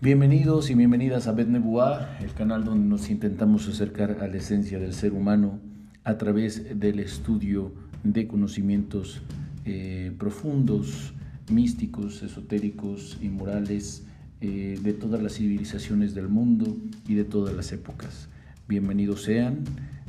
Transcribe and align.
Bienvenidos 0.00 0.70
y 0.70 0.76
bienvenidas 0.76 1.26
a 1.26 1.32
Bet 1.32 1.48
el 1.48 2.32
canal 2.36 2.64
donde 2.64 2.86
nos 2.86 3.10
intentamos 3.10 3.66
acercar 3.66 4.18
a 4.20 4.28
la 4.28 4.36
esencia 4.36 4.78
del 4.78 4.94
ser 4.94 5.12
humano 5.12 5.58
a 6.04 6.16
través 6.16 6.78
del 6.78 7.00
estudio 7.00 7.72
de 8.04 8.28
conocimientos 8.28 9.22
eh, 9.64 10.12
profundos, 10.16 11.14
místicos, 11.50 12.22
esotéricos 12.22 13.18
y 13.20 13.28
morales 13.28 14.06
eh, 14.40 14.78
de 14.80 14.92
todas 14.92 15.20
las 15.20 15.32
civilizaciones 15.32 16.14
del 16.14 16.28
mundo 16.28 16.76
y 17.08 17.16
de 17.16 17.24
todas 17.24 17.56
las 17.56 17.72
épocas. 17.72 18.28
Bienvenidos 18.68 19.24
sean 19.24 19.64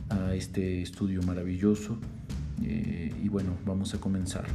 a 0.09 0.35
este 0.35 0.83
estudio 0.83 1.23
maravilloso 1.23 1.97
eh, 2.61 3.11
y 3.23 3.27
bueno, 3.27 3.53
vamos 3.65 3.95
a 3.95 3.99
comenzar. 3.99 4.45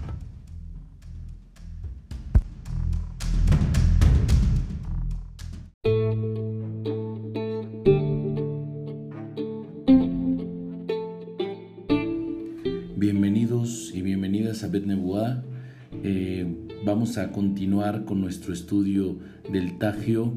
Vamos 16.95 17.19
a 17.19 17.33
continuar 17.33 18.05
con 18.05 18.21
nuestro 18.21 18.53
estudio 18.53 19.19
del 19.51 19.79
Tagio 19.79 20.33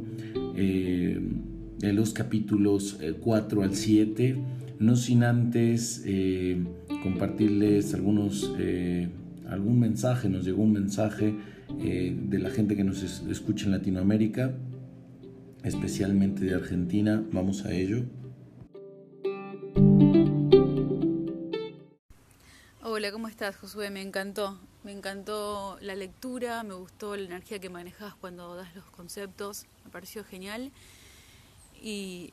eh, 0.56 1.22
en 1.84 1.96
los 1.96 2.14
capítulos 2.14 2.98
4 3.22 3.62
eh, 3.62 3.64
al 3.64 3.76
7, 3.76 4.38
no 4.80 4.96
sin 4.96 5.24
antes 5.24 6.04
compartirles 7.04 7.94
algunos, 7.94 8.52
algún 9.48 9.80
mensaje, 9.80 10.30
nos 10.30 10.46
llegó 10.46 10.64
un 10.64 10.72
mensaje 10.72 11.36
de 11.78 12.40
la 12.40 12.50
gente 12.50 12.76
que 12.76 12.84
nos 12.84 13.04
escucha 13.04 13.68
en 13.68 13.74
Latinoamérica, 13.74 14.56
especialmente 15.64 16.44
de 16.44 16.56
Argentina, 16.56 17.24
vamos 17.32 17.66
a 17.66 17.72
ello. 17.72 18.04
Hola, 22.82 23.12
¿cómo 23.12 23.28
estás, 23.28 23.58
Josué? 23.58 23.92
Me 23.92 24.02
encantó. 24.02 24.58
Me 24.88 24.94
encantó 24.94 25.78
la 25.82 25.96
lectura, 25.96 26.64
me 26.64 26.74
gustó 26.74 27.18
la 27.18 27.26
energía 27.26 27.60
que 27.60 27.70
manejas 27.70 28.16
cuando 28.22 28.56
das 28.56 28.74
los 28.74 28.86
conceptos, 28.86 29.66
me 29.84 29.92
pareció 29.92 30.24
genial. 30.24 30.72
Y 31.82 32.32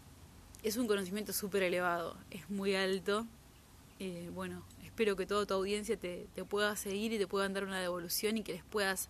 es 0.62 0.76
un 0.76 0.86
conocimiento 0.86 1.32
súper 1.32 1.64
elevado, 1.64 2.16
es 2.30 2.48
muy 2.50 2.76
alto. 2.76 3.26
Eh, 3.98 4.30
bueno, 4.32 4.62
espero 4.84 5.16
que 5.16 5.26
toda 5.26 5.46
tu 5.46 5.54
audiencia 5.54 5.96
te, 5.96 6.28
te 6.32 6.44
pueda 6.44 6.76
seguir 6.76 7.12
y 7.12 7.18
te 7.18 7.26
puedan 7.26 7.54
dar 7.54 7.64
una 7.64 7.80
devolución 7.80 8.38
y 8.38 8.44
que 8.44 8.52
les 8.52 8.62
puedas 8.62 9.08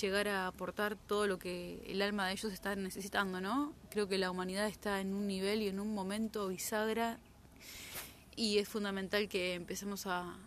llegar 0.00 0.28
a 0.28 0.46
aportar 0.46 0.94
todo 0.94 1.26
lo 1.26 1.40
que 1.40 1.82
el 1.88 2.00
alma 2.00 2.28
de 2.28 2.34
ellos 2.34 2.52
está 2.52 2.76
necesitando, 2.76 3.40
¿no? 3.40 3.72
Creo 3.90 4.06
que 4.06 4.18
la 4.18 4.30
humanidad 4.30 4.68
está 4.68 5.00
en 5.00 5.14
un 5.14 5.26
nivel 5.26 5.62
y 5.62 5.66
en 5.66 5.80
un 5.80 5.92
momento 5.94 6.46
bisagra 6.46 7.18
y 8.36 8.58
es 8.58 8.68
fundamental 8.68 9.28
que 9.28 9.54
empecemos 9.54 10.06
a, 10.06 10.38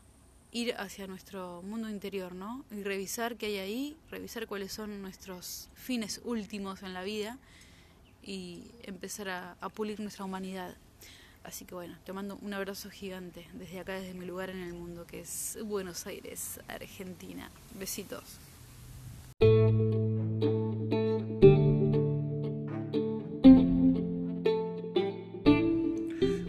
ir 0.51 0.75
hacia 0.77 1.07
nuestro 1.07 1.61
mundo 1.61 1.89
interior, 1.89 2.33
¿no? 2.33 2.65
Y 2.71 2.83
revisar 2.83 3.37
qué 3.37 3.47
hay 3.47 3.57
ahí, 3.57 3.97
revisar 4.09 4.47
cuáles 4.47 4.73
son 4.73 5.01
nuestros 5.01 5.69
fines 5.75 6.21
últimos 6.23 6.83
en 6.83 6.93
la 6.93 7.03
vida 7.03 7.37
y 8.23 8.63
empezar 8.83 9.29
a, 9.29 9.55
a 9.61 9.69
pulir 9.69 9.99
nuestra 9.99 10.25
humanidad. 10.25 10.75
Así 11.43 11.65
que 11.65 11.73
bueno, 11.73 11.97
te 12.05 12.13
mando 12.13 12.37
un 12.41 12.53
abrazo 12.53 12.89
gigante 12.89 13.47
desde 13.53 13.79
acá, 13.79 13.93
desde 13.93 14.13
mi 14.13 14.25
lugar 14.25 14.49
en 14.51 14.61
el 14.61 14.73
mundo, 14.73 15.07
que 15.07 15.21
es 15.21 15.57
Buenos 15.63 16.05
Aires, 16.05 16.59
Argentina. 16.67 17.49
Besitos. 17.79 18.23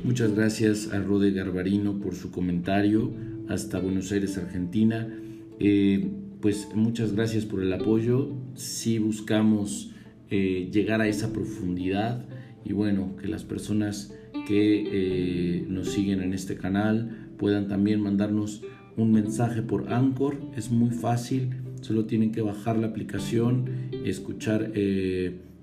Muchas 0.05 0.35
gracias 0.35 0.93
a 0.93 0.99
Rode 0.99 1.31
Garbarino 1.31 1.99
por 1.99 2.15
su 2.15 2.31
comentario 2.31 3.11
hasta 3.49 3.79
Buenos 3.79 4.11
Aires, 4.13 4.37
Argentina. 4.39 5.09
Eh, 5.59 6.11
pues 6.41 6.69
muchas 6.75 7.13
gracias 7.13 7.45
por 7.45 7.63
el 7.63 7.73
apoyo. 7.73 8.31
Si 8.55 8.99
buscamos 8.99 9.93
eh, 10.31 10.69
llegar 10.73 11.01
a 11.01 11.09
esa 11.09 11.33
profundidad 11.33 12.25
y 12.65 12.73
bueno, 12.73 13.17
que 13.17 13.29
las 13.29 13.45
personas 13.45 14.15
que 14.47 14.85
eh, 14.87 15.67
nos 15.69 15.89
siguen 15.89 16.21
en 16.21 16.33
este 16.33 16.57
canal 16.57 17.29
puedan 17.39 17.69
también 17.69 18.01
mandarnos 18.01 18.63
un 18.97 19.13
mensaje 19.13 19.63
por 19.63 19.93
Anchor. 19.93 20.37
Es 20.57 20.71
muy 20.71 20.91
fácil, 20.91 21.51
solo 21.81 22.07
tienen 22.07 22.33
que 22.33 22.41
bajar 22.41 22.77
la 22.79 22.89
aplicación, 22.89 23.67
escuchar 24.05 24.73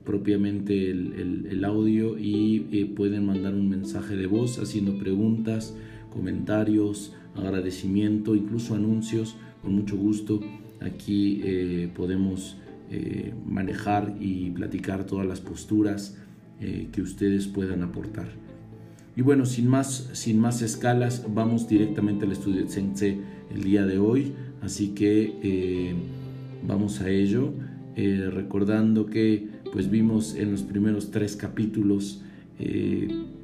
propiamente 0.04 0.90
el, 0.90 1.48
el, 1.50 1.66
audio 1.66 2.18
y 2.18 2.60
pueden 2.96 3.26
mandar 3.26 3.54
un 3.54 3.70
mensaje 3.70 4.16
de 4.16 4.26
voz 4.26 4.60
haciendo 4.60 4.98
preguntas, 4.98 5.76
comentarios, 6.10 7.14
agradecimiento, 7.36 8.36
incluso 8.36 8.76
anuncios, 8.76 9.36
con 9.62 9.74
mucho 9.74 9.98
gusto. 9.98 10.40
Aquí 10.82 11.42
eh, 11.44 11.90
podemos 11.96 12.58
eh, 12.90 13.34
manejar 13.46 14.16
y 14.20 14.50
platicar 14.52 15.06
todas 15.06 15.28
las 15.28 15.42
posturas 15.42 16.18
eh, 16.62 16.88
que 16.92 17.02
ustedes 17.02 17.48
puedan 17.48 17.84
aportar. 17.84 18.28
Y 19.16 19.22
bueno, 19.22 19.46
sin 19.46 19.68
más, 19.68 20.10
sin 20.14 20.40
más 20.40 20.62
escalas, 20.62 21.26
vamos 21.34 21.68
directamente 21.68 22.26
al 22.26 22.32
estudio 22.32 22.62
de 22.62 22.68
Tsengtse 22.68 23.18
el 23.54 23.64
día 23.64 23.86
de 23.86 24.00
hoy. 24.00 24.34
Así 24.62 24.90
que 24.90 25.96
vamos 26.66 27.02
a 27.02 27.10
ello. 27.10 27.54
recordando 27.96 29.08
que 29.08 29.48
pues 29.74 29.90
vimos 29.90 30.36
en 30.36 30.52
los 30.52 30.64
primeros 30.64 31.12
tres 31.12 31.36
capítulos 31.36 32.22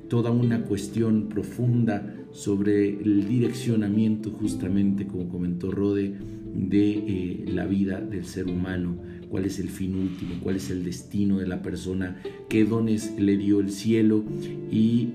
toda 0.07 0.31
una 0.31 0.61
cuestión 0.61 1.27
profunda 1.27 2.15
sobre 2.35 2.89
el 2.89 3.29
direccionamiento 3.29 4.29
justamente, 4.29 5.07
como 5.07 5.29
comentó 5.29 5.71
Rode, 5.71 6.13
de 6.53 6.91
eh, 6.91 7.45
la 7.47 7.65
vida 7.65 8.01
del 8.01 8.25
ser 8.25 8.47
humano, 8.47 8.97
cuál 9.29 9.45
es 9.45 9.57
el 9.57 9.69
fin 9.69 9.95
último, 9.95 10.35
cuál 10.43 10.57
es 10.57 10.69
el 10.69 10.83
destino 10.83 11.39
de 11.39 11.47
la 11.47 11.61
persona, 11.61 12.21
qué 12.49 12.65
dones 12.65 13.13
le 13.17 13.37
dio 13.37 13.61
el 13.61 13.71
cielo 13.71 14.23
y 14.69 15.13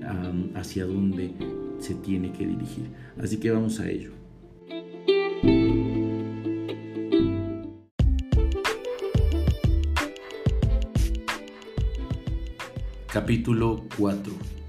hacia 0.55 0.85
dónde 0.85 1.31
se 1.79 1.93
tiene 1.93 2.31
que 2.31 2.47
dirigir. 2.47 2.85
Así 3.19 3.37
que 3.37 3.51
vamos 3.51 3.79
a 3.79 3.89
ello. 3.89 4.11
Capítulo 13.07 13.85
4 13.97 14.60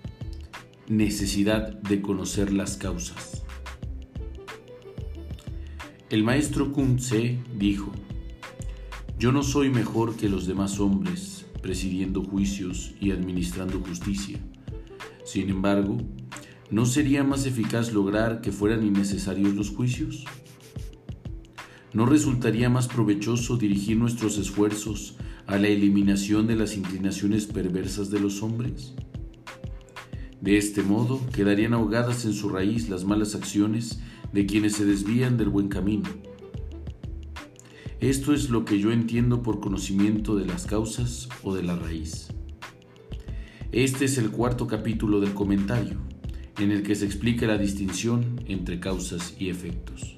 necesidad 0.88 1.81
de 1.82 2.03
conocer 2.03 2.53
las 2.53 2.76
causas. 2.76 3.44
El 6.10 6.25
maestro 6.25 6.72
Kun 6.72 6.97
Tse 6.97 7.38
dijo, 7.56 7.93
Yo 9.19 9.32
no 9.32 9.43
soy 9.43 9.70
mejor 9.70 10.16
que 10.16 10.28
los 10.28 10.47
demás 10.47 10.81
hombres, 10.81 11.47
presidiendo 11.62 12.22
juicios 12.22 12.94
y 13.00 13.12
administrando 13.12 13.81
justicia. 13.81 14.38
Sin 15.25 15.48
embargo, 15.48 15.98
¿no 16.70 16.84
sería 16.84 17.22
más 17.22 17.47
eficaz 17.47 17.93
lograr 17.93 18.41
que 18.41 18.53
fueran 18.53 18.84
innecesarios 18.84 19.54
los 19.54 19.70
juicios? 19.70 20.25
¿No 21.94 22.06
resultaría 22.06 22.69
más 22.69 22.88
provechoso 22.88 23.56
dirigir 23.56 23.97
nuestros 23.97 24.37
esfuerzos 24.37 25.16
a 25.47 25.59
la 25.59 25.69
eliminación 25.69 26.47
de 26.47 26.56
las 26.56 26.76
inclinaciones 26.76 27.47
perversas 27.47 28.10
de 28.10 28.20
los 28.20 28.43
hombres? 28.43 28.94
De 30.42 30.58
este 30.58 30.82
modo 30.82 31.20
quedarían 31.32 31.72
ahogadas 31.72 32.25
en 32.25 32.32
su 32.32 32.48
raíz 32.48 32.88
las 32.88 33.04
malas 33.04 33.36
acciones 33.36 34.00
de 34.32 34.44
quienes 34.44 34.72
se 34.72 34.84
desvían 34.84 35.36
del 35.36 35.48
buen 35.48 35.69
camino. 35.69 36.08
Esto 38.00 38.34
es 38.34 38.50
lo 38.50 38.64
que 38.64 38.81
yo 38.81 38.90
entiendo 38.90 39.44
por 39.44 39.61
conocimiento 39.61 40.34
de 40.34 40.44
las 40.44 40.66
causas 40.66 41.28
o 41.44 41.55
de 41.55 41.62
la 41.62 41.76
raíz. 41.76 42.26
Este 43.70 44.05
es 44.06 44.19
el 44.19 44.32
cuarto 44.32 44.66
capítulo 44.66 45.20
del 45.20 45.32
comentario, 45.32 45.99
en 46.58 46.72
el 46.72 46.82
que 46.82 46.96
se 46.96 47.06
explica 47.06 47.46
la 47.46 47.56
distinción 47.56 48.40
entre 48.49 48.81
causas 48.81 49.37
y 49.38 49.49
efectos. 49.49 50.12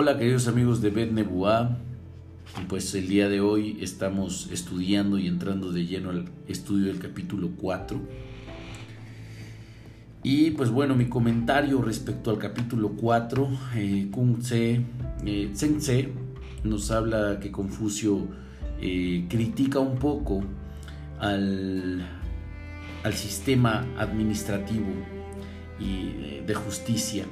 Hola 0.00 0.16
queridos 0.16 0.46
amigos 0.46 0.80
de 0.80 0.90
Bet 0.90 1.10
Nebuá, 1.10 1.76
pues 2.68 2.94
el 2.94 3.08
día 3.08 3.28
de 3.28 3.40
hoy 3.40 3.78
estamos 3.80 4.48
estudiando 4.52 5.18
y 5.18 5.26
entrando 5.26 5.72
de 5.72 5.86
lleno 5.86 6.10
al 6.10 6.26
estudio 6.46 6.86
del 6.86 7.00
capítulo 7.00 7.50
4. 7.60 8.00
Y 10.22 10.52
pues 10.52 10.70
bueno, 10.70 10.94
mi 10.94 11.08
comentario 11.08 11.82
respecto 11.82 12.30
al 12.30 12.38
capítulo 12.38 12.90
4, 12.90 13.48
eh, 13.74 14.06
Kung 14.12 14.38
Tse, 14.38 14.82
eh, 15.26 16.12
nos 16.62 16.92
habla 16.92 17.40
que 17.40 17.50
Confucio 17.50 18.28
eh, 18.80 19.26
critica 19.28 19.80
un 19.80 19.98
poco 19.98 20.44
al, 21.18 22.06
al 23.02 23.14
sistema 23.14 23.84
administrativo 23.98 24.86
y 25.80 26.44
de 26.46 26.54
justicia 26.54 27.26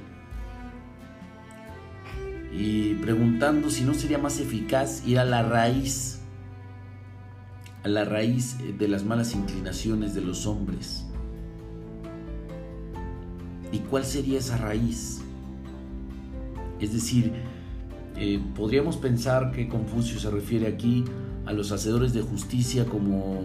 y 2.58 2.94
preguntando 2.94 3.70
si 3.70 3.84
no 3.84 3.92
sería 3.92 4.18
más 4.18 4.40
eficaz 4.40 5.06
ir 5.06 5.18
a 5.18 5.24
la 5.24 5.42
raíz, 5.42 6.20
a 7.84 7.88
la 7.88 8.04
raíz 8.04 8.56
de 8.78 8.88
las 8.88 9.04
malas 9.04 9.34
inclinaciones 9.34 10.14
de 10.14 10.22
los 10.22 10.46
hombres. 10.46 11.04
¿Y 13.72 13.80
cuál 13.80 14.04
sería 14.04 14.38
esa 14.38 14.56
raíz? 14.56 15.20
Es 16.80 16.94
decir, 16.94 17.32
eh, 18.16 18.40
podríamos 18.54 18.96
pensar 18.96 19.52
que 19.52 19.68
Confucio 19.68 20.18
se 20.18 20.30
refiere 20.30 20.66
aquí 20.66 21.04
a 21.44 21.52
los 21.52 21.72
hacedores 21.72 22.14
de 22.14 22.22
justicia 22.22 22.86
como 22.86 23.44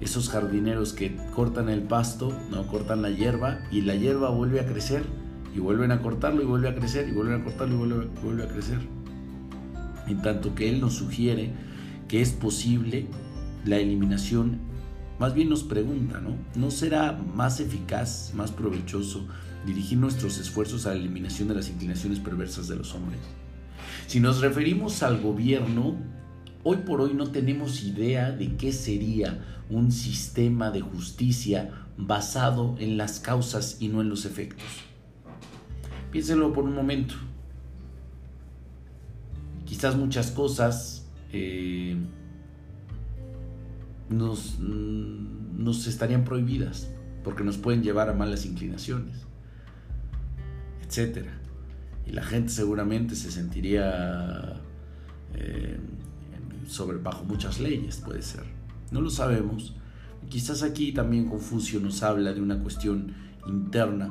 esos 0.00 0.28
jardineros 0.28 0.92
que 0.92 1.16
cortan 1.34 1.68
el 1.68 1.82
pasto, 1.82 2.32
no 2.50 2.68
cortan 2.68 3.02
la 3.02 3.10
hierba 3.10 3.58
y 3.72 3.80
la 3.80 3.96
hierba 3.96 4.30
vuelve 4.30 4.60
a 4.60 4.66
crecer 4.66 5.02
y 5.58 5.60
vuelven 5.60 5.90
a 5.90 6.00
cortarlo 6.00 6.40
y 6.40 6.44
vuelve 6.44 6.68
a 6.68 6.74
crecer 6.76 7.08
y 7.08 7.12
vuelven 7.12 7.40
a 7.40 7.44
cortarlo 7.44 7.74
y 7.74 8.08
vuelve, 8.22 8.44
a 8.44 8.46
crecer. 8.46 8.78
En 10.06 10.22
tanto 10.22 10.54
que 10.54 10.68
él 10.68 10.80
nos 10.80 10.94
sugiere 10.94 11.50
que 12.06 12.22
es 12.22 12.30
posible 12.30 13.06
la 13.64 13.78
eliminación, 13.78 14.60
más 15.18 15.34
bien 15.34 15.48
nos 15.48 15.64
pregunta, 15.64 16.20
¿no? 16.20 16.36
¿No 16.54 16.70
será 16.70 17.12
más 17.12 17.58
eficaz, 17.58 18.32
más 18.34 18.52
provechoso 18.52 19.26
dirigir 19.66 19.98
nuestros 19.98 20.38
esfuerzos 20.38 20.86
a 20.86 20.90
la 20.90 21.00
eliminación 21.00 21.48
de 21.48 21.56
las 21.56 21.68
inclinaciones 21.68 22.20
perversas 22.20 22.68
de 22.68 22.76
los 22.76 22.94
hombres? 22.94 23.18
Si 24.06 24.20
nos 24.20 24.40
referimos 24.40 25.02
al 25.02 25.20
gobierno, 25.20 25.96
hoy 26.62 26.76
por 26.86 27.00
hoy 27.00 27.14
no 27.14 27.26
tenemos 27.26 27.82
idea 27.82 28.30
de 28.30 28.56
qué 28.56 28.72
sería 28.72 29.44
un 29.70 29.90
sistema 29.90 30.70
de 30.70 30.82
justicia 30.82 31.88
basado 31.96 32.76
en 32.78 32.96
las 32.96 33.18
causas 33.18 33.78
y 33.80 33.88
no 33.88 34.02
en 34.02 34.08
los 34.08 34.24
efectos. 34.24 34.87
Piénsenlo 36.10 36.52
por 36.52 36.64
un 36.64 36.74
momento. 36.74 37.14
Quizás 39.64 39.96
muchas 39.96 40.30
cosas 40.30 41.06
eh, 41.32 41.96
nos, 44.08 44.58
mm, 44.58 45.62
nos 45.62 45.86
estarían 45.86 46.24
prohibidas 46.24 46.90
porque 47.22 47.44
nos 47.44 47.58
pueden 47.58 47.82
llevar 47.82 48.08
a 48.08 48.14
malas 48.14 48.46
inclinaciones, 48.46 49.26
etc. 50.82 51.26
Y 52.06 52.12
la 52.12 52.22
gente 52.22 52.50
seguramente 52.50 53.14
se 53.14 53.30
sentiría 53.30 54.62
eh, 55.34 55.78
sobre 56.66 56.96
bajo 56.98 57.24
muchas 57.24 57.60
leyes, 57.60 57.98
puede 57.98 58.22
ser. 58.22 58.44
No 58.90 59.02
lo 59.02 59.10
sabemos. 59.10 59.74
Quizás 60.30 60.62
aquí 60.62 60.92
también 60.92 61.26
Confucio 61.26 61.80
nos 61.80 62.02
habla 62.02 62.32
de 62.32 62.40
una 62.40 62.58
cuestión 62.62 63.12
interna 63.46 64.08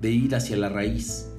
de 0.00 0.10
ir 0.10 0.34
hacia 0.34 0.56
la 0.56 0.68
raíz. 0.68 1.30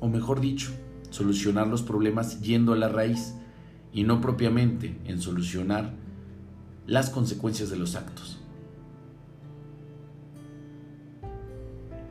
O 0.00 0.08
mejor 0.08 0.40
dicho, 0.40 0.70
solucionar 1.10 1.66
los 1.66 1.82
problemas 1.82 2.40
yendo 2.40 2.72
a 2.72 2.76
la 2.76 2.88
raíz 2.88 3.34
y 3.92 4.04
no 4.04 4.20
propiamente 4.20 4.98
en 5.04 5.20
solucionar 5.20 5.92
las 6.86 7.10
consecuencias 7.10 7.70
de 7.70 7.76
los 7.76 7.96
actos. 7.96 8.38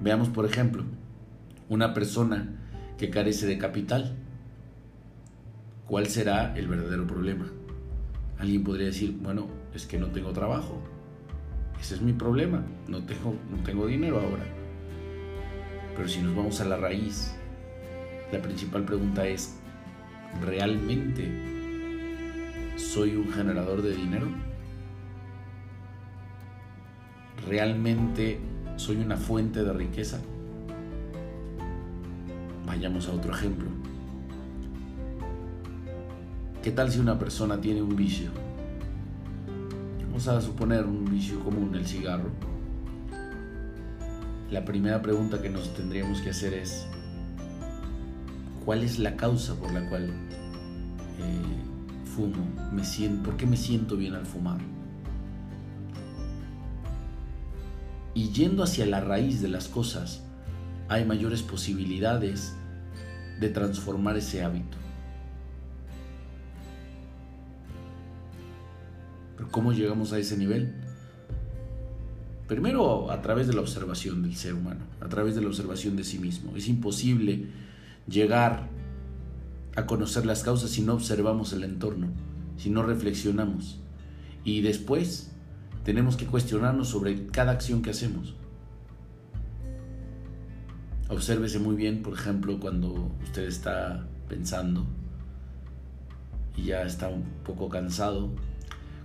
Veamos, 0.02 0.30
por 0.30 0.46
ejemplo, 0.46 0.84
una 1.68 1.94
persona 1.94 2.56
que 2.98 3.10
carece 3.10 3.46
de 3.48 3.58
capital. 3.58 4.16
¿Cuál 5.88 6.08
será 6.08 6.56
el 6.56 6.68
verdadero 6.68 7.08
problema? 7.08 7.50
Alguien 8.38 8.64
podría 8.64 8.88
decir, 8.88 9.18
bueno, 9.22 9.48
es 9.74 9.86
que 9.86 9.98
no 9.98 10.08
tengo 10.08 10.32
trabajo, 10.32 10.82
ese 11.80 11.96
es 11.96 12.02
mi 12.02 12.14
problema. 12.14 12.64
No 12.88 13.04
tengo, 13.04 13.36
no 13.50 13.64
tengo 13.64 13.88
dinero 13.88 14.20
ahora. 14.20 14.44
Pero 15.96 16.08
si 16.08 16.22
nos 16.22 16.36
vamos 16.36 16.62
a 16.62 16.66
la 16.66 16.78
raíz, 16.78 17.36
la 18.32 18.42
principal 18.42 18.84
pregunta 18.84 19.28
es, 19.28 19.58
¿realmente 20.42 21.30
soy 22.76 23.16
un 23.16 23.32
generador 23.32 23.82
de 23.82 23.96
dinero? 23.96 24.28
¿Realmente 27.48 28.40
soy 28.76 28.98
una 28.98 29.18
fuente 29.18 29.64
de 29.64 29.74
riqueza? 29.74 30.20
Vayamos 32.66 33.08
a 33.08 33.14
otro 33.14 33.34
ejemplo. 33.34 33.68
¿Qué 36.62 36.72
tal 36.72 36.92
si 36.92 37.00
una 37.00 37.18
persona 37.18 37.60
tiene 37.60 37.82
un 37.82 37.96
vicio? 37.96 38.32
A 40.28 40.42
suponer 40.42 40.86
un 40.86 41.06
vicio 41.06 41.40
común, 41.40 41.74
el 41.76 41.88
cigarro, 41.88 42.30
la 44.52 44.66
primera 44.66 45.02
pregunta 45.02 45.42
que 45.42 45.50
nos 45.50 45.74
tendríamos 45.74 46.22
que 46.22 46.32
hacer 46.32 46.54
es, 46.54 46.86
¿cuál 48.66 48.84
es 48.84 49.00
la 49.00 49.16
causa 49.16 49.56
por 49.56 49.72
la 49.72 49.88
cual 49.90 50.10
eh, 50.10 52.06
fumo? 52.16 52.46
Me 52.74 52.84
siento, 52.84 53.24
¿Por 53.24 53.38
qué 53.38 53.46
me 53.46 53.56
siento 53.56 53.96
bien 53.96 54.16
al 54.16 54.26
fumar? 54.26 54.60
Y 58.14 58.30
yendo 58.32 58.64
hacia 58.64 58.86
la 58.86 59.00
raíz 59.00 59.42
de 59.42 59.48
las 59.48 59.68
cosas, 59.70 60.22
hay 60.90 61.06
mayores 61.06 61.44
posibilidades 61.44 62.56
de 63.40 63.50
transformar 63.50 64.18
ese 64.18 64.44
hábito. 64.44 64.78
¿Cómo 69.52 69.74
llegamos 69.74 70.14
a 70.14 70.20
ese 70.20 70.38
nivel? 70.38 70.74
Primero 72.48 73.12
a 73.12 73.22
través 73.22 73.48
de 73.48 73.54
la 73.54 73.62
observación 73.62 74.22
del 74.24 74.36
ser 74.36 74.54
humano, 74.54 74.82
a 75.02 75.10
través 75.10 75.36
de 75.36 75.42
la 75.42 75.48
observación 75.48 75.96
de 75.96 76.04
sí 76.04 76.20
mismo. 76.20 76.56
Es 76.56 76.68
imposible 76.68 77.48
llegar 78.08 78.68
a 79.76 79.86
conocer 79.86 80.26
las 80.26 80.44
causas 80.44 80.72
si 80.72 80.82
no 80.82 80.94
observamos 80.94 81.54
el 81.54 81.64
entorno, 81.64 82.08
si 82.58 82.70
no 82.70 82.84
reflexionamos. 82.84 83.80
Y 84.44 84.62
después 84.62 85.32
tenemos 85.84 86.18
que 86.18 86.26
cuestionarnos 86.26 86.90
sobre 86.90 87.28
cada 87.28 87.52
acción 87.52 87.82
que 87.82 87.92
hacemos. 87.92 88.36
Obsérvese 91.08 91.60
muy 91.60 91.76
bien, 91.76 92.04
por 92.04 92.14
ejemplo, 92.14 92.60
cuando 92.60 93.12
usted 93.24 93.44
está 93.44 94.06
pensando 94.28 94.86
y 96.56 96.66
ya 96.66 96.84
está 96.84 97.08
un 97.08 97.24
poco 97.44 97.70
cansado, 97.70 98.30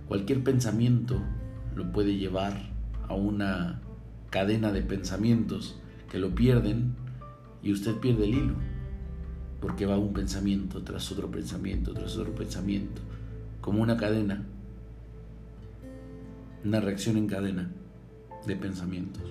Cualquier 0.07 0.43
pensamiento 0.43 1.19
lo 1.75 1.91
puede 1.91 2.15
llevar 2.15 2.69
a 3.07 3.15
una 3.15 3.81
cadena 4.29 4.71
de 4.71 4.83
pensamientos 4.83 5.79
que 6.11 6.19
lo 6.19 6.35
pierden 6.35 6.95
y 7.63 7.71
usted 7.71 7.95
pierde 7.95 8.25
el 8.25 8.35
hilo, 8.35 8.53
porque 9.59 9.87
va 9.87 9.97
un 9.97 10.13
pensamiento 10.13 10.83
tras 10.83 11.11
otro 11.11 11.31
pensamiento, 11.31 11.93
tras 11.93 12.17
otro 12.17 12.35
pensamiento, 12.35 13.01
como 13.61 13.81
una 13.81 13.97
cadena, 13.97 14.45
una 16.63 16.79
reacción 16.81 17.17
en 17.17 17.27
cadena 17.27 17.71
de 18.45 18.55
pensamientos. 18.55 19.23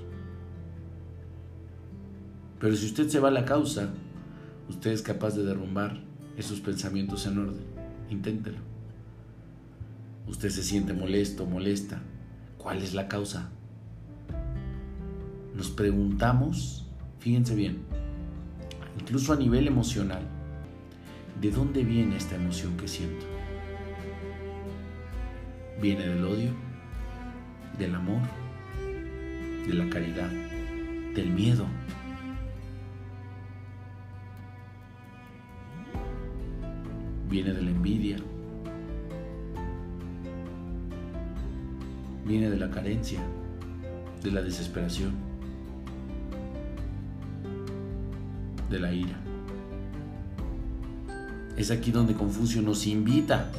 Pero 2.59 2.75
si 2.75 2.87
usted 2.87 3.09
se 3.09 3.21
va 3.21 3.29
a 3.29 3.33
la 3.33 3.45
causa, 3.45 3.91
usted 4.69 4.91
es 4.91 5.03
capaz 5.03 5.37
de 5.37 5.45
derrumbar 5.45 6.03
esos 6.37 6.61
pensamientos 6.61 7.27
en 7.27 7.39
orden. 7.39 7.65
Inténtelo 8.11 8.74
usted 10.27 10.51
se 10.51 10.63
siente 10.63 10.93
molesto, 10.93 11.47
molesta. 11.47 12.03
¿Cuál 12.59 12.83
es 12.83 12.95
la 12.95 13.09
causa? 13.09 13.51
Nos 15.55 15.71
preguntamos, 15.71 16.87
fíjense 17.19 17.55
bien, 17.55 17.79
incluso 19.01 19.33
a 19.33 19.37
nivel 19.37 19.69
emocional, 19.69 20.23
¿de 21.41 21.51
dónde 21.51 21.85
viene 21.85 22.17
esta 22.17 22.37
emoción 22.37 22.77
que 22.77 22.89
siento? 22.89 23.27
¿Viene 25.81 26.07
del 26.09 26.25
odio? 26.25 26.51
¿Del 27.79 27.95
amor? 27.95 28.23
¿De 29.67 29.75
la 29.75 29.89
caridad? 29.91 30.31
¿Del 31.15 31.31
miedo? 31.31 31.67
¿Viene 37.29 37.53
de 37.53 37.63
la 37.63 37.71
envidia? 37.71 38.17
Viene 42.25 42.51
de 42.51 42.57
la 42.57 42.71
carencia, 42.71 43.21
de 44.23 44.31
la 44.31 44.43
desesperación, 44.43 45.13
de 48.71 48.81
la 48.81 48.93
ira. 48.93 49.19
Es 51.57 51.71
aquí 51.71 51.93
donde 51.93 52.15
Confucio 52.15 52.63
nos 52.63 52.87
invita 52.87 53.51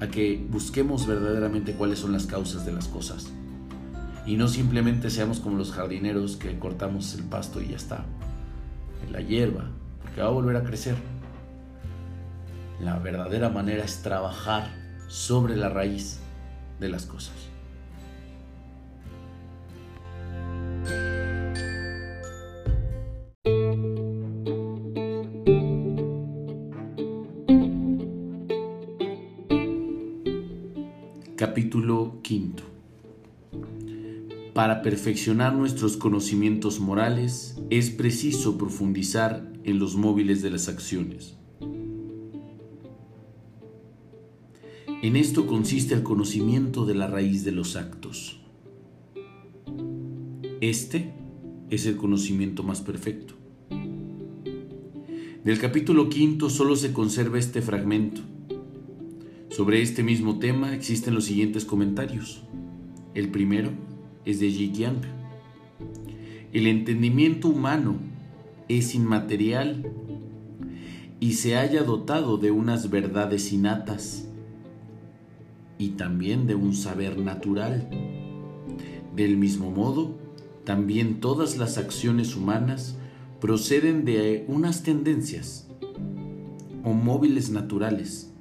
a 0.00 0.06
que 0.08 0.46
busquemos 0.50 1.06
verdaderamente 1.06 1.72
cuáles 1.74 1.98
son 1.98 2.12
las 2.12 2.26
causas 2.26 2.64
de 2.64 2.72
las 2.72 2.86
cosas 2.88 3.32
y 4.26 4.36
no 4.36 4.48
simplemente 4.48 5.10
seamos 5.10 5.40
como 5.40 5.56
los 5.56 5.72
jardineros 5.72 6.36
que 6.36 6.58
cortamos 6.58 7.14
el 7.14 7.24
pasto 7.24 7.60
y 7.60 7.68
ya 7.68 7.76
está, 7.76 8.04
la 9.10 9.20
hierba, 9.20 9.70
porque 10.02 10.20
va 10.20 10.28
a 10.28 10.30
volver 10.30 10.56
a 10.56 10.64
crecer. 10.64 10.96
La 12.80 12.98
verdadera 12.98 13.50
manera 13.50 13.84
es 13.84 14.02
trabajar 14.02 14.83
sobre 15.14 15.54
la 15.54 15.68
raíz 15.68 16.18
de 16.80 16.88
las 16.88 17.06
cosas. 17.06 17.32
Capítulo 31.36 32.18
quinto. 32.22 32.64
Para 34.52 34.82
perfeccionar 34.82 35.54
nuestros 35.54 35.96
conocimientos 35.96 36.80
morales 36.80 37.56
es 37.70 37.90
preciso 37.90 38.58
profundizar 38.58 39.48
en 39.62 39.78
los 39.78 39.94
móviles 39.94 40.42
de 40.42 40.50
las 40.50 40.68
acciones. 40.68 41.36
En 45.04 45.16
esto 45.16 45.46
consiste 45.46 45.92
el 45.92 46.02
conocimiento 46.02 46.86
de 46.86 46.94
la 46.94 47.06
raíz 47.06 47.44
de 47.44 47.52
los 47.52 47.76
actos. 47.76 48.40
Este 50.62 51.12
es 51.68 51.84
el 51.84 51.98
conocimiento 51.98 52.62
más 52.62 52.80
perfecto. 52.80 53.34
Del 55.44 55.58
capítulo 55.58 56.08
quinto 56.08 56.48
solo 56.48 56.74
se 56.74 56.94
conserva 56.94 57.38
este 57.38 57.60
fragmento 57.60 58.22
sobre 59.50 59.82
este 59.82 60.02
mismo 60.02 60.38
tema 60.38 60.74
existen 60.74 61.14
los 61.14 61.26
siguientes 61.26 61.66
comentarios. 61.66 62.42
El 63.12 63.28
primero 63.28 63.72
es 64.24 64.40
de 64.40 64.50
Ji 64.50 64.70
Qiang. 64.70 65.02
El 66.54 66.66
entendimiento 66.66 67.48
humano 67.48 67.98
es 68.68 68.94
inmaterial 68.94 69.86
y 71.20 71.34
se 71.34 71.58
haya 71.58 71.82
dotado 71.82 72.38
de 72.38 72.52
unas 72.52 72.88
verdades 72.88 73.52
innatas 73.52 74.30
y 75.78 75.90
también 75.90 76.46
de 76.46 76.54
un 76.54 76.74
saber 76.74 77.18
natural. 77.18 77.88
Del 79.14 79.36
mismo 79.36 79.70
modo, 79.70 80.16
también 80.64 81.20
todas 81.20 81.56
las 81.56 81.78
acciones 81.78 82.36
humanas 82.36 82.96
proceden 83.40 84.04
de 84.04 84.44
unas 84.48 84.82
tendencias 84.82 85.68
o 86.82 86.92
móviles 86.92 87.50
naturales 87.50 88.34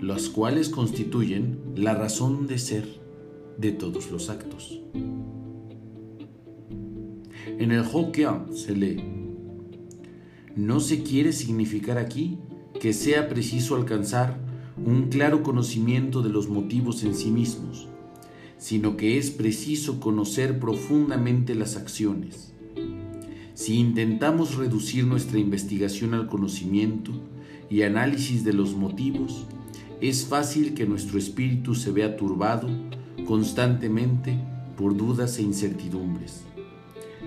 las 0.00 0.28
cuales 0.28 0.68
constituyen 0.68 1.58
la 1.76 1.94
razón 1.94 2.46
de 2.46 2.58
ser 2.58 3.00
de 3.58 3.72
todos 3.72 4.10
los 4.10 4.28
actos. 4.28 4.80
En 7.58 7.72
el 7.72 7.84
Hokkien 7.84 8.54
se 8.54 8.76
lee, 8.76 9.02
no 10.56 10.80
se 10.80 11.02
quiere 11.02 11.32
significar 11.32 11.98
aquí 11.98 12.38
que 12.80 12.92
sea 12.92 13.28
preciso 13.28 13.76
alcanzar 13.76 14.43
un 14.76 15.08
claro 15.08 15.42
conocimiento 15.42 16.22
de 16.22 16.30
los 16.30 16.48
motivos 16.48 17.04
en 17.04 17.14
sí 17.14 17.30
mismos, 17.30 17.88
sino 18.58 18.96
que 18.96 19.18
es 19.18 19.30
preciso 19.30 20.00
conocer 20.00 20.58
profundamente 20.58 21.54
las 21.54 21.76
acciones. 21.76 22.52
Si 23.54 23.74
intentamos 23.74 24.56
reducir 24.56 25.06
nuestra 25.06 25.38
investigación 25.38 26.12
al 26.14 26.26
conocimiento 26.26 27.12
y 27.70 27.82
análisis 27.82 28.42
de 28.42 28.52
los 28.52 28.74
motivos, 28.74 29.46
es 30.00 30.26
fácil 30.26 30.74
que 30.74 30.86
nuestro 30.86 31.18
espíritu 31.18 31.74
se 31.74 31.92
vea 31.92 32.16
turbado 32.16 32.68
constantemente 33.26 34.38
por 34.76 34.96
dudas 34.96 35.38
e 35.38 35.42
incertidumbres. 35.42 36.42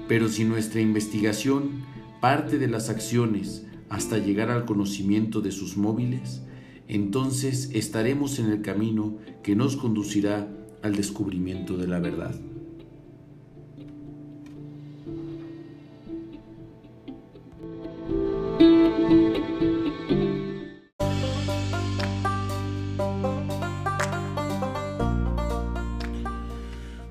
Pero 0.07 0.27
si 0.27 0.43
nuestra 0.43 0.81
investigación 0.81 1.83
parte 2.19 2.57
de 2.57 2.67
las 2.67 2.89
acciones 2.89 3.65
hasta 3.89 4.17
llegar 4.17 4.49
al 4.49 4.65
conocimiento 4.65 5.41
de 5.41 5.51
sus 5.51 5.77
móviles, 5.77 6.41
entonces 6.87 7.69
estaremos 7.73 8.39
en 8.39 8.51
el 8.51 8.61
camino 8.61 9.17
que 9.43 9.55
nos 9.55 9.75
conducirá 9.75 10.47
al 10.81 10.95
descubrimiento 10.95 11.77
de 11.77 11.87
la 11.87 11.99
verdad. 11.99 12.35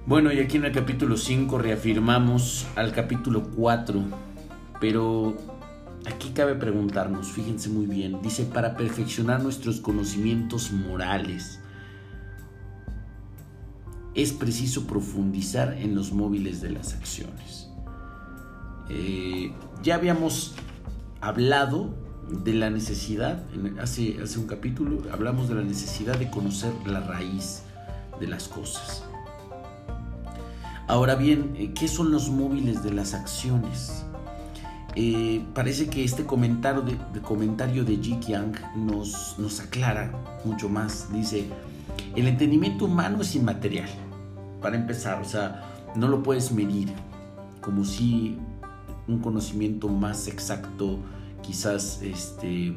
Bueno, 0.07 0.33
y 0.33 0.39
aquí 0.39 0.57
en 0.57 0.65
el 0.65 0.73
capítulo 0.73 1.17
5 1.17 1.59
reafirmamos 1.59 2.67
al 2.77 2.93
capítulo 2.93 3.51
4, 3.55 4.03
pero 4.81 5.56
aquí 6.07 6.31
cabe 6.31 6.55
preguntarnos, 6.55 7.33
fíjense 7.33 7.69
muy 7.69 7.87
bien, 7.87 8.21
dice, 8.23 8.45
para 8.45 8.77
perfeccionar 8.77 9.43
nuestros 9.43 9.81
conocimientos 9.81 10.73
morales, 10.73 11.61
es 14.15 14.33
preciso 14.33 14.87
profundizar 14.87 15.75
en 15.75 15.95
los 15.95 16.13
móviles 16.13 16.63
de 16.63 16.71
las 16.71 16.95
acciones. 16.95 17.69
Eh, 18.89 19.53
ya 19.83 19.97
habíamos 19.97 20.55
hablado 21.21 21.95
de 22.31 22.55
la 22.55 22.71
necesidad, 22.71 23.45
hace, 23.81 24.21
hace 24.23 24.39
un 24.39 24.47
capítulo 24.47 25.03
hablamos 25.13 25.49
de 25.49 25.57
la 25.57 25.63
necesidad 25.63 26.19
de 26.19 26.31
conocer 26.31 26.73
la 26.87 27.01
raíz 27.01 27.63
de 28.19 28.27
las 28.27 28.49
cosas. 28.49 29.05
Ahora 30.89 31.17
bien, 31.17 31.55
eh, 31.57 31.73
¿qué 31.75 31.89
son 31.89 32.11
los 32.11 32.31
móviles 32.31 32.83
de 32.83 32.93
las 32.93 33.13
acciones? 33.13 34.06
Eh, 34.99 35.45
parece 35.55 35.89
que 35.89 36.03
este 36.03 36.25
comentario 36.25 36.81
de, 37.85 37.97
Ji 37.97 38.17
Qiang 38.19 38.55
nos, 38.75 39.39
nos 39.39 39.61
aclara 39.61 40.11
mucho 40.45 40.71
más. 40.71 41.13
Dice, 41.13 41.47
el 42.15 42.27
entendimiento 42.27 42.87
humano 42.87 43.21
es 43.21 43.35
inmaterial, 43.37 43.91
para 44.63 44.75
empezar, 44.77 45.21
o 45.21 45.25
sea, 45.27 45.63
no 45.95 46.09
lo 46.09 46.23
puedes 46.23 46.51
medir, 46.51 46.89
como 47.61 47.85
si 47.85 48.39
un 49.07 49.19
conocimiento 49.19 49.89
más 49.89 50.29
exacto, 50.29 50.99
quizás, 51.43 52.01
este, 52.03 52.75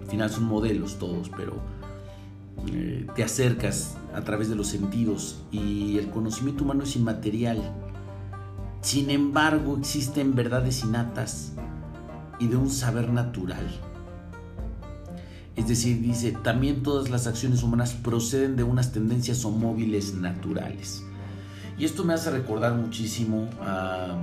al 0.00 0.06
final 0.08 0.30
son 0.30 0.44
modelos 0.44 0.98
todos, 0.98 1.30
pero 1.36 1.54
eh, 2.72 3.06
te 3.14 3.22
acercas 3.22 3.96
a 4.14 4.22
través 4.22 4.48
de 4.48 4.56
los 4.56 4.66
sentidos 4.66 5.44
y 5.52 5.98
el 5.98 6.10
conocimiento 6.10 6.64
humano 6.64 6.82
es 6.82 6.96
inmaterial. 6.96 7.58
Sin 8.86 9.10
embargo, 9.10 9.78
existen 9.78 10.36
verdades 10.36 10.84
innatas 10.84 11.50
y 12.38 12.46
de 12.46 12.54
un 12.54 12.70
saber 12.70 13.08
natural. 13.08 13.66
Es 15.56 15.66
decir, 15.66 16.00
dice, 16.00 16.30
también 16.44 16.84
todas 16.84 17.10
las 17.10 17.26
acciones 17.26 17.64
humanas 17.64 17.94
proceden 17.94 18.54
de 18.54 18.62
unas 18.62 18.92
tendencias 18.92 19.44
o 19.44 19.50
móviles 19.50 20.14
naturales. 20.14 21.02
Y 21.76 21.84
esto 21.84 22.04
me 22.04 22.14
hace 22.14 22.30
recordar 22.30 22.76
muchísimo 22.76 23.50
a, 23.60 24.22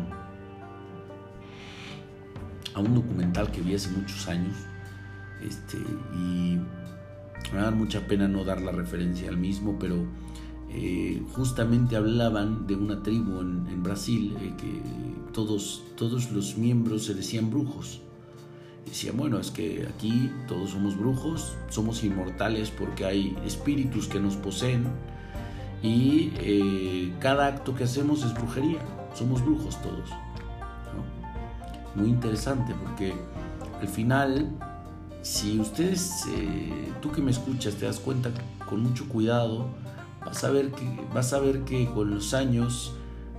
a 2.73 2.79
un 2.79 2.95
documental 2.95 3.51
que 3.51 3.59
vi 3.59 3.75
hace 3.75 3.89
muchos 3.89 4.29
años. 4.29 4.55
Este, 5.45 5.75
y 6.15 6.57
me 7.53 7.59
da 7.59 7.69
mucha 7.71 8.07
pena 8.07 8.29
no 8.29 8.45
dar 8.45 8.61
la 8.61 8.71
referencia 8.71 9.27
al 9.27 9.35
mismo, 9.35 9.77
pero 9.77 10.05
eh, 10.75 11.21
justamente 11.33 11.95
hablaban 11.95 12.65
de 12.65 12.75
una 12.75 13.03
tribu 13.03 13.41
en, 13.41 13.83
Brasil 13.83 14.35
eh, 14.41 14.53
que 14.57 14.81
todos, 15.31 15.83
todos 15.95 16.31
los 16.31 16.57
miembros 16.57 17.05
se 17.05 17.13
decían 17.13 17.51
brujos. 17.51 18.01
Decían, 18.85 19.17
bueno, 19.17 19.39
es 19.39 19.51
que 19.51 19.87
aquí 19.87 20.31
todos 20.47 20.71
somos 20.71 20.97
brujos, 20.97 21.53
somos 21.69 22.03
inmortales 22.03 22.71
porque 22.71 23.05
hay 23.05 23.37
espíritus 23.45 24.07
que 24.07 24.19
nos 24.19 24.35
poseen 24.35 24.85
y 25.83 26.31
eh, 26.37 27.13
cada 27.19 27.47
acto 27.47 27.75
que 27.75 27.83
hacemos 27.83 28.23
es 28.23 28.33
brujería, 28.33 28.79
somos 29.13 29.43
brujos 29.43 29.79
todos. 29.81 30.09
Muy 31.95 32.09
interesante 32.09 32.73
porque 32.83 33.13
al 33.79 33.87
final 33.87 34.49
si 35.21 35.59
ustedes, 35.59 36.25
tú 37.01 37.11
que 37.11 37.21
me 37.21 37.31
escuchas, 37.31 37.75
te 37.75 37.85
das 37.85 37.99
cuenta 37.99 38.31
con 38.67 38.81
mucho 38.81 39.07
cuidado, 39.07 39.67
vas 40.25 40.43
a 40.43 40.49
ver 40.51 40.71
que, 40.71 41.07
vas 41.13 41.33
a 41.33 41.39
ver 41.39 41.63
que 41.63 41.87
con 41.87 42.11
los 42.11 42.33
años, 42.33 42.95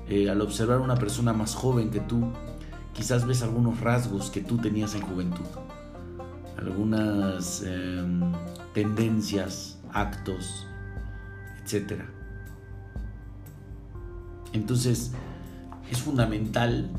eh, 0.08 0.30
al 0.30 0.40
observar 0.40 0.78
a 0.78 0.80
una 0.80 0.96
persona 0.96 1.32
más 1.32 1.54
joven 1.54 1.90
que 1.90 2.00
tú, 2.00 2.30
quizás 2.92 3.26
ves 3.26 3.42
algunos 3.42 3.80
rasgos 3.80 4.30
que 4.30 4.40
tú 4.40 4.58
tenías 4.58 4.94
en 4.94 5.02
juventud, 5.02 5.46
algunas 6.56 7.62
em, 7.62 8.20
tendencias, 8.72 9.78
actos, 9.92 10.66
etc. 11.62 12.02
Entonces, 14.52 15.12
es 15.90 16.00
fundamental 16.00 16.90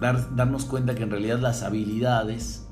darnos 0.00 0.64
cuenta 0.64 0.94
que 0.94 1.02
en 1.02 1.10
realidad 1.10 1.38
las 1.38 1.62
habilidades 1.62 2.66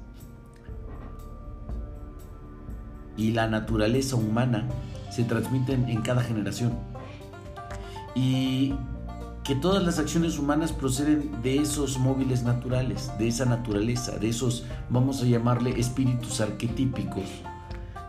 y 3.17 3.33
la 3.33 3.49
naturaleza 3.49 4.17
humana 4.17 4.69
se 5.11 5.25
transmiten 5.25 5.89
en 5.89 6.03
cada 6.03 6.23
generación. 6.23 6.73
Y 8.15 8.75
que 9.49 9.55
todas 9.55 9.83
las 9.83 9.99
acciones 9.99 10.39
humanas 10.39 10.73
proceden 10.73 11.41
de 11.43 11.57
esos 11.57 11.99
móviles 11.99 12.43
naturales, 12.43 13.11
de 13.19 13.29
esa 13.29 13.47
naturaleza, 13.47 14.19
de 14.19 14.29
esos, 14.29 14.67
vamos 14.91 15.23
a 15.23 15.25
llamarle, 15.25 15.81
espíritus 15.81 16.43
arquetípicos, 16.43 17.25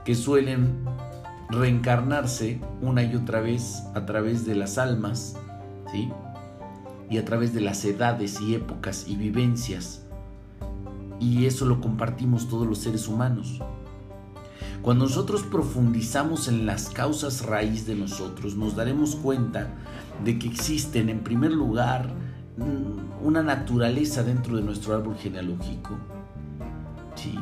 que 0.03 0.15
suelen 0.15 0.83
reencarnarse 1.49 2.59
una 2.81 3.03
y 3.03 3.15
otra 3.15 3.39
vez 3.39 3.83
a 3.95 4.05
través 4.05 4.45
de 4.45 4.55
las 4.55 4.77
almas, 4.77 5.37
¿sí? 5.91 6.09
Y 7.09 7.17
a 7.17 7.23
través 7.25 7.53
de 7.53 7.61
las 7.61 7.85
edades 7.85 8.41
y 8.41 8.55
épocas 8.55 9.05
y 9.07 9.15
vivencias. 9.15 10.03
Y 11.21 11.45
eso 11.45 11.65
lo 11.65 11.79
compartimos 11.79 12.49
todos 12.49 12.67
los 12.67 12.79
seres 12.79 13.07
humanos. 13.07 13.61
Cuando 14.81 15.05
nosotros 15.05 15.43
profundizamos 15.43 16.47
en 16.47 16.65
las 16.65 16.89
causas 16.89 17.45
raíz 17.45 17.85
de 17.85 17.95
nosotros, 17.95 18.55
nos 18.55 18.75
daremos 18.75 19.15
cuenta 19.15 19.67
de 20.23 20.39
que 20.39 20.47
existen, 20.47 21.09
en 21.09 21.19
primer 21.19 21.51
lugar, 21.51 22.13
mm, 22.57 23.25
una 23.25 23.43
naturaleza 23.43 24.23
dentro 24.23 24.55
de 24.55 24.63
nuestro 24.63 24.95
árbol 24.95 25.17
genealógico. 25.17 25.97
Sí. 27.15 27.35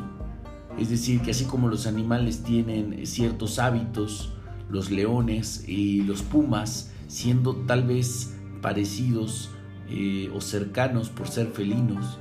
Es 0.78 0.90
decir, 0.90 1.20
que 1.22 1.30
así 1.30 1.44
como 1.44 1.68
los 1.68 1.86
animales 1.86 2.42
tienen 2.42 3.06
ciertos 3.06 3.58
hábitos, 3.58 4.32
los 4.68 4.90
leones 4.90 5.64
y 5.68 6.02
los 6.02 6.22
pumas, 6.22 6.92
siendo 7.06 7.54
tal 7.54 7.84
vez 7.84 8.34
parecidos 8.60 9.50
eh, 9.88 10.30
o 10.34 10.40
cercanos 10.40 11.08
por 11.08 11.28
ser 11.28 11.48
felinos, 11.48 12.18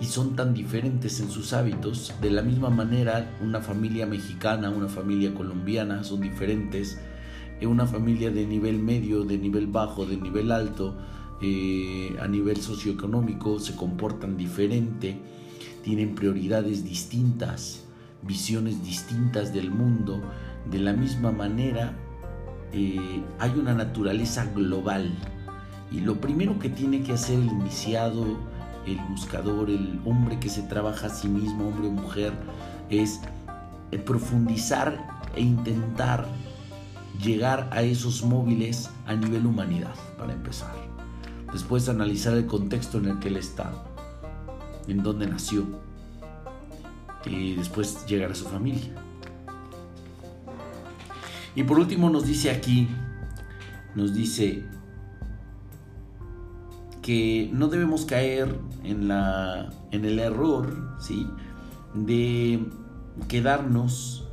y 0.00 0.06
son 0.06 0.34
tan 0.34 0.54
diferentes 0.54 1.20
en 1.20 1.30
sus 1.30 1.52
hábitos. 1.52 2.14
De 2.20 2.30
la 2.30 2.42
misma 2.42 2.70
manera, 2.70 3.36
una 3.42 3.60
familia 3.60 4.06
mexicana, 4.06 4.70
una 4.70 4.88
familia 4.88 5.34
colombiana 5.34 6.02
son 6.04 6.22
diferentes. 6.22 6.98
Eh, 7.60 7.66
una 7.66 7.86
familia 7.86 8.30
de 8.30 8.46
nivel 8.46 8.78
medio, 8.78 9.24
de 9.24 9.36
nivel 9.36 9.66
bajo, 9.66 10.06
de 10.06 10.16
nivel 10.16 10.50
alto, 10.50 10.96
eh, 11.42 12.16
a 12.20 12.26
nivel 12.26 12.56
socioeconómico, 12.56 13.60
se 13.60 13.76
comportan 13.76 14.36
diferente, 14.36 15.18
tienen 15.84 16.14
prioridades 16.14 16.84
distintas, 16.84 17.84
visiones 18.22 18.82
distintas 18.82 19.52
del 19.52 19.70
mundo. 19.70 20.20
De 20.70 20.78
la 20.78 20.94
misma 20.94 21.30
manera, 21.30 21.94
eh, 22.72 23.22
hay 23.38 23.50
una 23.50 23.74
naturaleza 23.74 24.46
global. 24.46 25.10
Y 25.92 26.00
lo 26.00 26.20
primero 26.20 26.58
que 26.58 26.70
tiene 26.70 27.02
que 27.02 27.12
hacer 27.12 27.38
el 27.38 27.46
iniciado, 27.46 28.38
el 28.92 29.00
buscador, 29.08 29.70
el 29.70 30.00
hombre 30.04 30.38
que 30.38 30.48
se 30.48 30.62
trabaja 30.62 31.06
a 31.06 31.10
sí 31.10 31.28
mismo, 31.28 31.68
hombre 31.68 31.88
o 31.88 31.90
mujer, 31.90 32.32
es 32.88 33.20
eh, 33.90 33.98
profundizar 33.98 35.22
e 35.34 35.40
intentar 35.40 36.26
llegar 37.22 37.68
a 37.72 37.82
esos 37.82 38.24
móviles 38.24 38.90
a 39.06 39.14
nivel 39.14 39.46
humanidad, 39.46 39.94
para 40.18 40.32
empezar. 40.32 40.74
Después 41.52 41.88
analizar 41.88 42.34
el 42.34 42.46
contexto 42.46 42.98
en 42.98 43.06
el 43.06 43.18
que 43.18 43.28
él 43.28 43.36
está, 43.36 43.72
en 44.86 45.02
dónde 45.02 45.26
nació, 45.26 45.66
y 47.26 47.54
después 47.54 48.06
llegar 48.06 48.32
a 48.32 48.34
su 48.34 48.46
familia. 48.46 48.94
Y 51.54 51.64
por 51.64 51.78
último 51.78 52.08
nos 52.08 52.24
dice 52.24 52.50
aquí, 52.50 52.88
nos 53.94 54.14
dice, 54.14 54.64
que 57.02 57.50
no 57.52 57.68
debemos 57.68 58.04
caer 58.04 58.58
en, 58.84 59.08
la, 59.08 59.70
en 59.90 60.04
el 60.04 60.18
error 60.18 60.96
¿sí? 60.98 61.26
de 61.94 62.64
quedarnos 63.28 64.28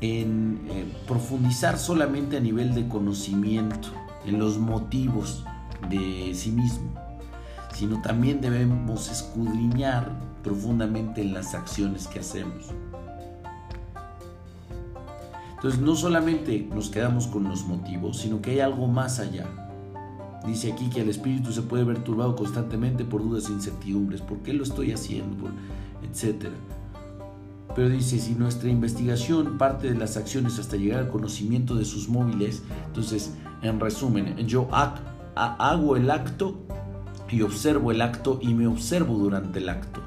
en 0.00 0.60
eh, 0.70 0.86
profundizar 1.06 1.78
solamente 1.78 2.36
a 2.36 2.40
nivel 2.40 2.74
de 2.74 2.88
conocimiento, 2.88 3.88
en 4.24 4.38
los 4.38 4.58
motivos 4.58 5.44
de 5.88 6.32
sí 6.34 6.50
mismo, 6.50 6.94
sino 7.74 8.00
también 8.02 8.40
debemos 8.40 9.10
escudriñar 9.10 10.12
profundamente 10.42 11.20
en 11.22 11.34
las 11.34 11.54
acciones 11.54 12.06
que 12.06 12.20
hacemos. 12.20 12.72
Entonces 15.58 15.80
no 15.80 15.96
solamente 15.96 16.68
nos 16.72 16.88
quedamos 16.88 17.26
con 17.26 17.42
los 17.42 17.66
motivos, 17.66 18.18
sino 18.18 18.40
que 18.40 18.52
hay 18.52 18.60
algo 18.60 18.86
más 18.86 19.18
allá. 19.18 19.44
Dice 20.46 20.72
aquí 20.72 20.88
que 20.88 21.00
el 21.00 21.08
espíritu 21.08 21.50
se 21.50 21.62
puede 21.62 21.82
ver 21.82 21.98
turbado 22.04 22.36
constantemente 22.36 23.04
por 23.04 23.22
dudas 23.22 23.48
e 23.48 23.52
incertidumbres. 23.52 24.20
¿Por 24.20 24.38
qué 24.38 24.52
lo 24.52 24.62
estoy 24.62 24.92
haciendo? 24.92 25.50
Etcétera. 26.08 26.54
Pero 27.74 27.88
dice, 27.88 28.20
si 28.20 28.36
nuestra 28.36 28.68
investigación 28.68 29.58
parte 29.58 29.90
de 29.92 29.98
las 29.98 30.16
acciones 30.16 30.60
hasta 30.60 30.76
llegar 30.76 31.00
al 31.00 31.08
conocimiento 31.08 31.74
de 31.74 31.84
sus 31.84 32.08
móviles, 32.08 32.62
entonces, 32.86 33.34
en 33.60 33.80
resumen, 33.80 34.36
yo 34.46 34.68
hago 35.34 35.96
el 35.96 36.08
acto 36.08 36.56
y 37.28 37.42
observo 37.42 37.90
el 37.90 38.00
acto 38.00 38.38
y 38.40 38.54
me 38.54 38.68
observo 38.68 39.18
durante 39.18 39.58
el 39.58 39.68
acto. 39.68 40.00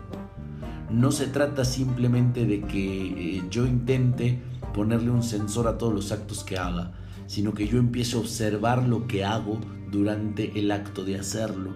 No 0.90 1.12
se 1.12 1.28
trata 1.28 1.66
simplemente 1.66 2.46
de 2.46 2.62
que 2.62 3.38
eh, 3.38 3.44
yo 3.50 3.66
intente 3.66 4.40
ponerle 4.74 5.12
un 5.12 5.24
sensor 5.24 5.68
a 5.68 5.78
todos 5.78 5.94
los 5.94 6.12
actos 6.12 6.44
que 6.44 6.58
haga, 6.58 6.94
sino 7.28 7.54
que 7.54 7.68
yo 7.68 7.78
empiece 7.78 8.16
a 8.16 8.20
observar 8.20 8.88
lo 8.88 9.08
que 9.08 9.24
hago 9.26 9.60
durante 9.92 10.58
el 10.60 10.72
acto 10.72 11.04
de 11.04 11.20
hacerlo. 11.20 11.72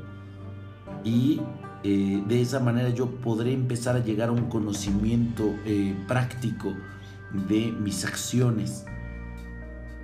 Y 1.04 1.42
eh, 1.84 2.24
de 2.28 2.42
esa 2.42 2.60
manera 2.60 2.90
yo 2.90 3.10
podré 3.10 3.54
empezar 3.54 3.96
a 3.96 4.04
llegar 4.04 4.30
a 4.30 4.32
un 4.32 4.50
conocimiento 4.50 5.56
eh, 5.66 5.96
práctico 6.08 6.74
de 7.48 7.72
mis 7.72 8.06
acciones. 8.06 8.86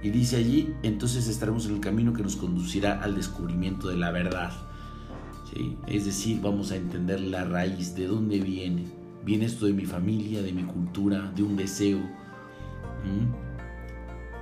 Y 0.04 0.10
dice 0.10 0.38
allí, 0.38 0.74
entonces 0.84 1.28
estaremos 1.28 1.66
en 1.68 1.76
el 1.76 1.80
camino 1.80 2.14
que 2.14 2.24
nos 2.24 2.36
conducirá 2.36 3.02
al 3.02 3.16
descubrimiento 3.16 3.88
de 3.88 3.98
la 3.98 4.12
verdad. 4.12 4.52
Es 5.88 6.06
decir, 6.06 6.40
vamos 6.42 6.72
a 6.72 6.78
entender 6.78 7.20
la 7.20 7.44
raíz, 7.44 7.94
de 7.96 8.08
dónde 8.08 8.40
viene. 8.40 8.86
Viene 9.26 9.46
esto 9.46 9.66
de 9.66 9.74
mi 9.74 9.86
familia, 9.86 10.42
de 10.42 10.54
mi 10.54 10.64
cultura, 10.64 11.32
de 11.36 11.44
un 11.44 11.58
deseo, 11.58 12.00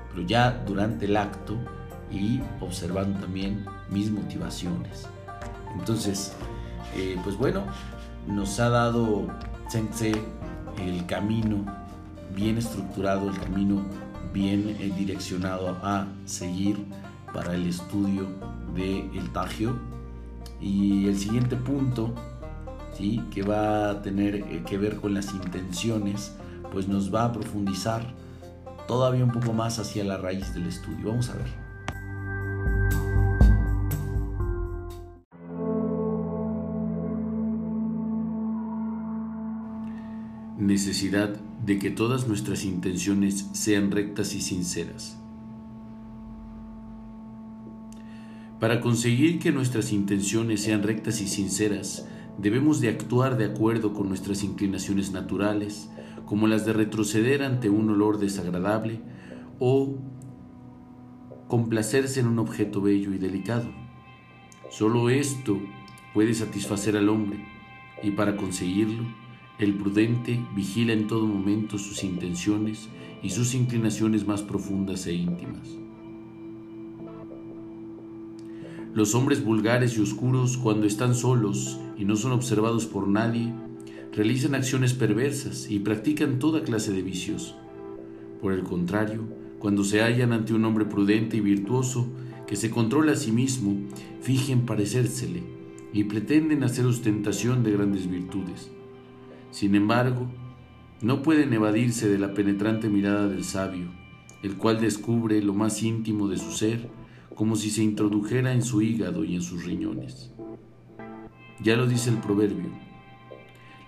pero 0.10 0.28
ya 0.28 0.64
durante 0.66 1.06
el 1.06 1.18
acto 1.18 1.58
y 2.12 2.42
observando 2.60 3.20
también 3.20 3.66
mis 3.90 4.12
motivaciones. 4.12 5.08
Entonces, 5.78 6.34
eh, 6.96 7.18
pues 7.24 7.38
bueno, 7.38 7.64
nos 8.28 8.60
ha 8.60 8.70
dado 8.70 9.28
Sensei 9.68 10.16
el 10.78 11.06
camino 11.06 11.66
bien 12.36 12.58
estructurado, 12.58 13.30
el 13.30 13.40
camino 13.40 13.84
bien 14.34 14.76
eh, 14.80 14.92
direccionado 14.98 15.78
a 15.84 16.08
seguir 16.26 16.86
para 17.34 17.56
el 17.56 17.68
estudio 17.68 18.28
del 18.74 19.10
el 19.16 19.30
Tagio. 19.32 19.76
Y 20.62 21.08
el 21.08 21.18
siguiente 21.18 21.56
punto, 21.56 22.14
¿sí? 22.94 23.24
que 23.32 23.44
va 23.44 23.92
a 23.92 24.02
tener 24.02 24.36
eh, 24.36 24.64
que 24.66 24.78
ver 24.78 24.98
con 24.98 25.14
las 25.14 25.34
intenciones, 25.34 26.36
pues 26.72 26.88
nos 26.88 27.14
va 27.14 27.26
a 27.26 27.32
profundizar 27.32 28.14
todavía 28.90 29.24
un 29.24 29.32
poco 29.32 29.54
más 29.54 29.78
hacia 29.78 30.04
la 30.04 30.18
raíz 30.18 30.52
del 30.56 30.66
estudio. 30.66 31.10
Vamos 31.10 31.30
a 31.30 31.36
ver. 31.36 31.46
Necesidad 40.58 41.36
de 41.64 41.78
que 41.78 41.92
todas 41.92 42.28
nuestras 42.28 42.66
intenciones 42.66 43.48
sean 43.54 43.92
rectas 43.92 44.34
y 44.34 44.42
sinceras. 44.42 45.20
Para 48.60 48.82
conseguir 48.82 49.38
que 49.38 49.52
nuestras 49.52 49.94
intenciones 49.94 50.64
sean 50.64 50.82
rectas 50.82 51.22
y 51.22 51.28
sinceras, 51.28 52.08
debemos 52.40 52.82
de 52.82 52.90
actuar 52.90 53.38
de 53.38 53.46
acuerdo 53.46 53.94
con 53.94 54.10
nuestras 54.10 54.44
inclinaciones 54.44 55.12
naturales, 55.12 55.92
como 56.30 56.46
las 56.46 56.64
de 56.64 56.74
retroceder 56.74 57.42
ante 57.42 57.72
un 57.72 57.90
olor 57.90 58.20
desagradable 58.20 59.02
o 59.58 59.98
complacerse 61.48 62.20
en 62.20 62.28
un 62.28 62.38
objeto 62.38 62.82
bello 62.82 63.16
y 63.16 63.18
delicado. 63.18 63.66
Solo 64.70 65.10
esto 65.10 65.60
puede 66.14 66.36
satisfacer 66.36 66.96
al 66.98 67.10
hombre 67.10 67.44
y 68.04 68.12
para 68.12 68.38
conseguirlo, 68.38 69.06
el 69.58 69.74
prudente 69.74 70.40
vigila 70.56 70.94
en 70.94 71.08
todo 71.08 71.26
momento 71.26 71.80
sus 71.80 72.04
intenciones 72.04 72.90
y 73.24 73.32
sus 73.32 73.56
inclinaciones 73.56 74.28
más 74.28 74.44
profundas 74.44 75.08
e 75.08 75.14
íntimas. 75.14 75.68
Los 78.94 79.16
hombres 79.16 79.44
vulgares 79.44 79.98
y 79.98 80.02
oscuros, 80.02 80.58
cuando 80.58 80.86
están 80.86 81.16
solos 81.16 81.80
y 81.98 82.06
no 82.06 82.16
son 82.16 82.34
observados 82.34 82.86
por 82.86 83.08
nadie, 83.08 83.52
realizan 84.20 84.54
acciones 84.54 84.94
perversas 84.94 85.72
y 85.72 85.80
practican 85.80 86.40
toda 86.40 86.66
clase 86.66 86.92
de 86.92 87.02
vicios. 87.02 87.56
Por 88.42 88.52
el 88.52 88.64
contrario, 88.64 89.24
cuando 89.60 89.86
se 89.86 90.02
hallan 90.02 90.34
ante 90.34 90.54
un 90.54 90.66
hombre 90.66 90.84
prudente 90.84 91.38
y 91.38 91.40
virtuoso 91.40 92.06
que 92.46 92.58
se 92.58 92.70
controla 92.70 93.14
a 93.14 93.16
sí 93.16 93.32
mismo, 93.32 93.78
fijen 94.20 94.66
parecérsele 94.66 95.42
y 95.94 96.04
pretenden 96.04 96.66
hacer 96.66 96.86
ostentación 96.86 97.64
de 97.64 97.72
grandes 97.72 98.10
virtudes. 98.12 98.70
Sin 99.52 99.74
embargo, 99.74 100.30
no 101.02 101.22
pueden 101.22 101.54
evadirse 101.54 102.10
de 102.10 102.20
la 102.20 102.34
penetrante 102.34 102.90
mirada 102.90 103.30
del 103.30 103.46
sabio, 103.46 103.90
el 104.44 104.58
cual 104.58 104.82
descubre 104.82 105.42
lo 105.42 105.54
más 105.54 105.82
íntimo 105.82 106.28
de 106.28 106.38
su 106.38 106.52
ser 106.52 106.90
como 107.36 107.56
si 107.56 107.70
se 107.70 107.84
introdujera 107.84 108.52
en 108.52 108.64
su 108.64 108.82
hígado 108.82 109.24
y 109.24 109.36
en 109.36 109.42
sus 109.42 109.64
riñones. 109.64 110.34
Ya 111.64 111.78
lo 111.78 111.88
dice 111.88 112.10
el 112.10 112.18
proverbio, 112.18 112.89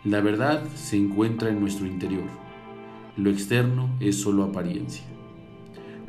la 0.03 0.19
verdad 0.19 0.63
se 0.73 0.97
encuentra 0.97 1.49
en 1.49 1.59
nuestro 1.59 1.85
interior, 1.85 2.23
lo 3.17 3.29
externo 3.29 3.89
es 3.99 4.15
solo 4.15 4.43
apariencia. 4.43 5.03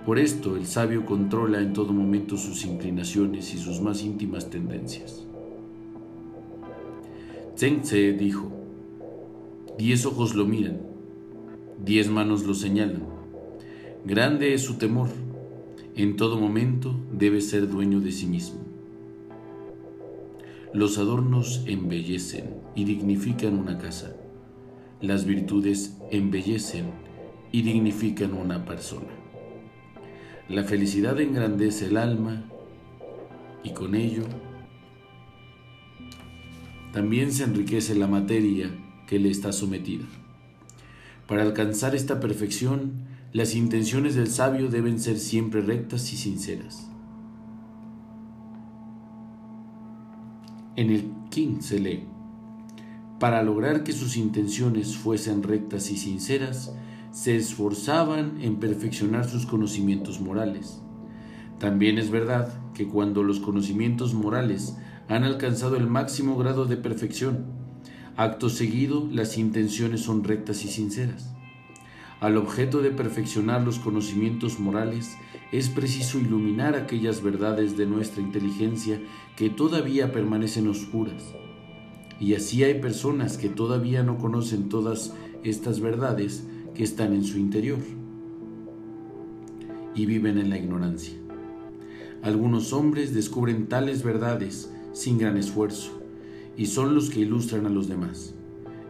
Por 0.07 0.19
esto 0.19 0.57
el 0.57 0.67
sabio 0.67 1.05
controla 1.05 1.61
en 1.61 1.75
todo 1.75 1.93
momento 1.93 2.39
sus 2.39 2.65
inclinaciones 2.65 3.53
y 3.53 3.59
sus 3.59 3.83
más 3.83 4.03
íntimas 4.03 4.49
tendencias. 4.49 5.27
Zheng 7.55 7.83
Tse 7.83 8.15
dijo, 8.15 8.51
diez 9.79 10.07
ojos 10.07 10.35
lo 10.35 10.47
miran, 10.47 10.81
diez 11.85 12.09
manos 12.09 12.45
lo 12.45 12.55
señalan, 12.55 13.05
grande 14.07 14.55
es 14.55 14.63
su 14.63 14.79
temor, 14.79 15.11
en 15.95 16.17
todo 16.17 16.41
momento 16.41 16.99
debe 17.13 17.43
ser 17.43 17.69
dueño 17.69 18.01
de 18.01 18.11
sí 18.11 18.27
mismo. 18.27 18.62
Los 20.75 20.97
adornos 20.97 21.65
embellecen 21.67 22.55
y 22.75 22.85
dignifican 22.85 23.59
una 23.59 23.77
casa. 23.77 24.17
Las 25.03 25.27
virtudes 25.27 25.99
embellecen 26.11 26.87
y 27.53 27.61
dignifican 27.61 28.33
una 28.33 28.65
persona. 28.65 29.11
La 30.49 30.65
felicidad 30.65 31.21
engrandece 31.21 31.87
el 31.87 31.99
alma 31.99 32.45
y 33.63 33.73
con 33.73 33.95
ello 33.95 34.23
también 36.95 37.33
se 37.33 37.45
enriquece 37.45 37.95
la 37.95 38.07
materia 38.07 38.71
que 39.07 39.19
le 39.19 39.31
está 39.31 39.53
sometida. 39.53 40.05
Para 41.29 41.43
alcanzar 41.43 41.95
esta 41.95 42.19
perfección, 42.19 43.09
las 43.35 43.55
intenciones 43.55 44.15
del 44.15 44.29
sabio 44.29 44.69
deben 44.69 44.99
ser 44.99 45.19
siempre 45.19 45.61
rectas 45.61 46.11
y 46.15 46.17
sinceras. 46.17 46.92
En 50.75 50.91
el 50.91 51.13
King 51.31 51.61
se 51.61 51.79
lee, 51.79 52.07
para 53.21 53.43
lograr 53.43 53.85
que 53.85 53.93
sus 53.93 54.17
intenciones 54.17 54.97
fuesen 54.97 55.43
rectas 55.43 55.91
y 55.91 55.97
sinceras, 55.99 56.75
se 57.11 57.37
esforzaban 57.37 58.41
en 58.41 58.57
perfeccionar 58.57 59.29
sus 59.29 59.45
conocimientos 59.45 60.21
morales. 60.21 60.81
También 61.59 61.99
es 61.99 62.11
verdad 62.11 62.55
que 62.73 62.89
cuando 62.89 63.23
los 63.23 63.39
conocimientos 63.39 64.15
morales 64.15 64.77
han 65.09 65.25
alcanzado 65.25 65.77
el 65.77 65.87
máximo 65.87 66.37
grado 66.39 66.65
de 66.65 66.79
perfección, 66.79 67.45
acto 68.17 68.49
seguido 68.49 69.07
las 69.13 69.37
intenciones 69.37 70.01
son 70.01 70.25
rectas 70.25 70.65
y 70.65 70.69
sinceras. 70.69 71.35
Al 72.23 72.37
objeto 72.37 72.83
de 72.83 72.93
perfeccionar 72.93 73.65
los 73.65 73.81
conocimientos 73.81 74.61
morales 74.61 75.17
es 75.51 75.69
preciso 75.69 76.21
iluminar 76.21 76.77
aquellas 76.77 77.21
verdades 77.21 77.77
de 77.77 77.85
nuestra 77.85 78.23
inteligencia 78.23 79.01
que 79.35 79.51
todavía 79.51 80.13
permanecen 80.13 80.69
oscuras. 80.69 81.35
Y 82.21 82.35
así 82.35 82.63
hay 82.63 82.81
personas 82.81 83.39
que 83.39 83.49
todavía 83.49 84.05
no 84.05 84.19
conocen 84.19 84.69
todas 84.69 85.13
estas 85.43 85.81
verdades 85.81 86.47
que 86.77 86.85
están 86.85 87.13
en 87.13 87.25
su 87.25 87.39
interior 87.39 87.81
y 89.97 90.07
viven 90.07 90.39
en 90.39 90.49
la 90.49 90.59
ignorancia. 90.59 91.15
Algunos 92.23 92.73
hombres 92.73 93.13
descubren 93.13 93.67
tales 93.67 94.05
verdades 94.05 94.71
sin 94.93 95.19
gran 95.19 95.37
esfuerzo 95.37 96.01
y 96.57 96.67
son 96.67 96.95
los 96.95 97.11
que 97.11 97.19
ilustran 97.19 97.67
a 97.67 97.71
los 97.71 97.89
demás. 97.89 98.37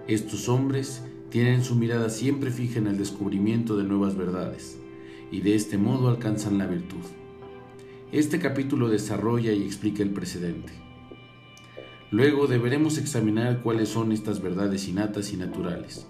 Estos 0.06 0.50
hombres 0.50 1.02
tienen 1.32 1.64
su 1.64 1.76
mirada 1.76 2.10
siempre 2.10 2.50
fija 2.50 2.78
en 2.78 2.86
el 2.86 2.98
descubrimiento 2.98 3.78
de 3.78 3.84
nuevas 3.84 4.18
verdades 4.18 4.78
y 5.30 5.40
de 5.40 5.54
este 5.54 5.78
modo 5.78 6.10
alcanzan 6.10 6.58
la 6.58 6.66
virtud. 6.66 7.00
Este 8.12 8.38
capítulo 8.38 8.90
desarrolla 8.90 9.50
y 9.52 9.62
explica 9.62 10.02
el 10.02 10.10
precedente. 10.10 10.74
Luego 12.10 12.48
deberemos 12.48 12.98
examinar 12.98 13.62
cuáles 13.62 13.88
son 13.88 14.12
estas 14.12 14.42
verdades 14.42 14.86
innatas 14.88 15.32
y 15.32 15.38
naturales, 15.38 16.06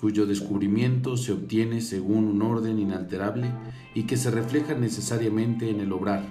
cuyo 0.00 0.26
descubrimiento 0.26 1.16
se 1.16 1.32
obtiene 1.32 1.80
según 1.80 2.26
un 2.26 2.40
orden 2.42 2.78
inalterable 2.78 3.50
y 3.96 4.04
que 4.04 4.16
se 4.16 4.30
refleja 4.30 4.74
necesariamente 4.74 5.70
en 5.70 5.80
el 5.80 5.90
obrar. 5.92 6.24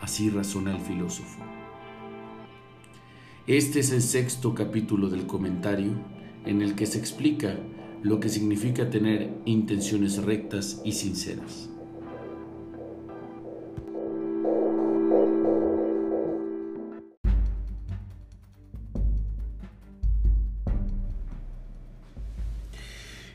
Así 0.00 0.30
razona 0.30 0.76
el 0.76 0.82
filósofo. 0.82 1.42
Este 3.48 3.80
es 3.80 3.90
el 3.90 4.02
sexto 4.02 4.54
capítulo 4.54 5.08
del 5.08 5.26
comentario 5.26 6.15
en 6.46 6.62
el 6.62 6.74
que 6.74 6.86
se 6.86 6.98
explica 6.98 7.56
lo 8.02 8.20
que 8.20 8.28
significa 8.28 8.88
tener 8.88 9.30
intenciones 9.44 10.22
rectas 10.22 10.80
y 10.84 10.92
sinceras. 10.92 11.68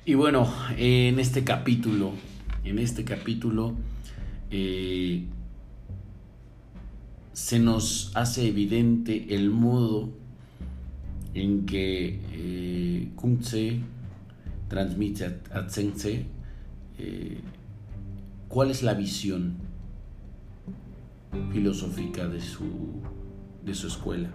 Y 0.04 0.16
bueno, 0.16 0.52
en 0.78 1.20
este 1.20 1.44
capítulo, 1.44 2.12
en 2.64 2.80
este 2.80 3.04
capítulo, 3.04 3.76
eh, 4.50 5.26
se 7.34 7.60
nos 7.60 8.12
hace 8.16 8.48
evidente 8.48 9.36
el 9.36 9.52
modo 9.52 10.21
en 11.34 11.66
que 11.66 12.20
eh, 12.34 13.12
Kung 13.16 13.40
Tse 13.40 13.80
transmite 14.68 15.26
a, 15.52 15.68
Tseng 15.68 15.94
Tse 15.94 16.26
eh, 16.98 17.42
cuál 18.48 18.72
es 18.72 18.84
la 18.84 18.94
visión 18.94 19.56
filosófica 21.52 22.28
de 22.28 22.42
su, 22.42 22.66
de 23.64 23.74
su 23.74 23.88
escuela. 23.88 24.30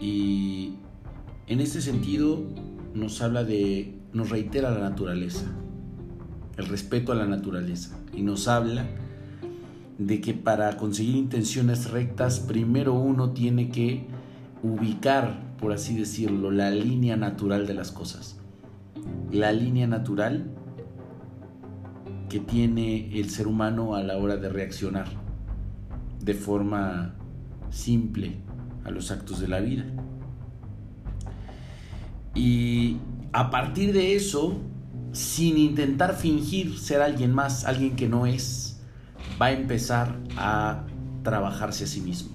Y 0.00 0.74
en 1.46 1.60
este 1.60 1.80
sentido 1.80 2.42
nos 2.94 3.20
habla 3.20 3.44
de, 3.44 3.94
nos 4.12 4.30
reitera 4.30 4.70
la 4.70 4.80
naturaleza, 4.80 5.44
el 6.56 6.66
respeto 6.66 7.12
a 7.12 7.14
la 7.14 7.26
naturaleza, 7.26 7.98
y 8.14 8.22
nos 8.22 8.48
habla 8.48 8.86
de 9.98 10.20
que 10.20 10.34
para 10.34 10.76
conseguir 10.76 11.16
intenciones 11.16 11.90
rectas, 11.90 12.40
primero 12.40 12.94
uno 12.94 13.30
tiene 13.30 13.68
que 13.68 14.06
ubicar, 14.64 15.56
por 15.58 15.72
así 15.72 15.94
decirlo, 15.94 16.50
la 16.50 16.70
línea 16.70 17.16
natural 17.16 17.66
de 17.66 17.74
las 17.74 17.92
cosas. 17.92 18.38
La 19.30 19.52
línea 19.52 19.86
natural 19.86 20.50
que 22.30 22.40
tiene 22.40 23.20
el 23.20 23.28
ser 23.28 23.46
humano 23.46 23.94
a 23.94 24.02
la 24.02 24.16
hora 24.16 24.38
de 24.38 24.48
reaccionar 24.48 25.06
de 26.20 26.32
forma 26.32 27.14
simple 27.70 28.38
a 28.84 28.90
los 28.90 29.10
actos 29.10 29.38
de 29.38 29.48
la 29.48 29.60
vida. 29.60 29.84
Y 32.34 32.96
a 33.32 33.50
partir 33.50 33.92
de 33.92 34.16
eso, 34.16 34.56
sin 35.12 35.58
intentar 35.58 36.16
fingir 36.16 36.78
ser 36.78 37.02
alguien 37.02 37.34
más, 37.34 37.66
alguien 37.66 37.96
que 37.96 38.08
no 38.08 38.24
es, 38.24 38.80
va 39.40 39.46
a 39.46 39.52
empezar 39.52 40.18
a 40.38 40.84
trabajarse 41.22 41.84
a 41.84 41.86
sí 41.86 42.00
mismo. 42.00 42.33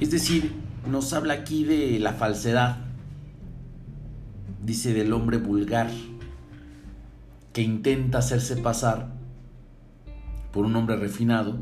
Es 0.00 0.10
decir, 0.10 0.52
nos 0.90 1.12
habla 1.12 1.34
aquí 1.34 1.64
de 1.64 1.98
la 1.98 2.12
falsedad, 2.12 2.78
dice 4.64 4.92
del 4.92 5.12
hombre 5.12 5.38
vulgar, 5.38 5.90
que 7.52 7.62
intenta 7.62 8.18
hacerse 8.18 8.56
pasar 8.56 9.14
por 10.52 10.66
un 10.66 10.76
hombre 10.76 10.96
refinado, 10.96 11.58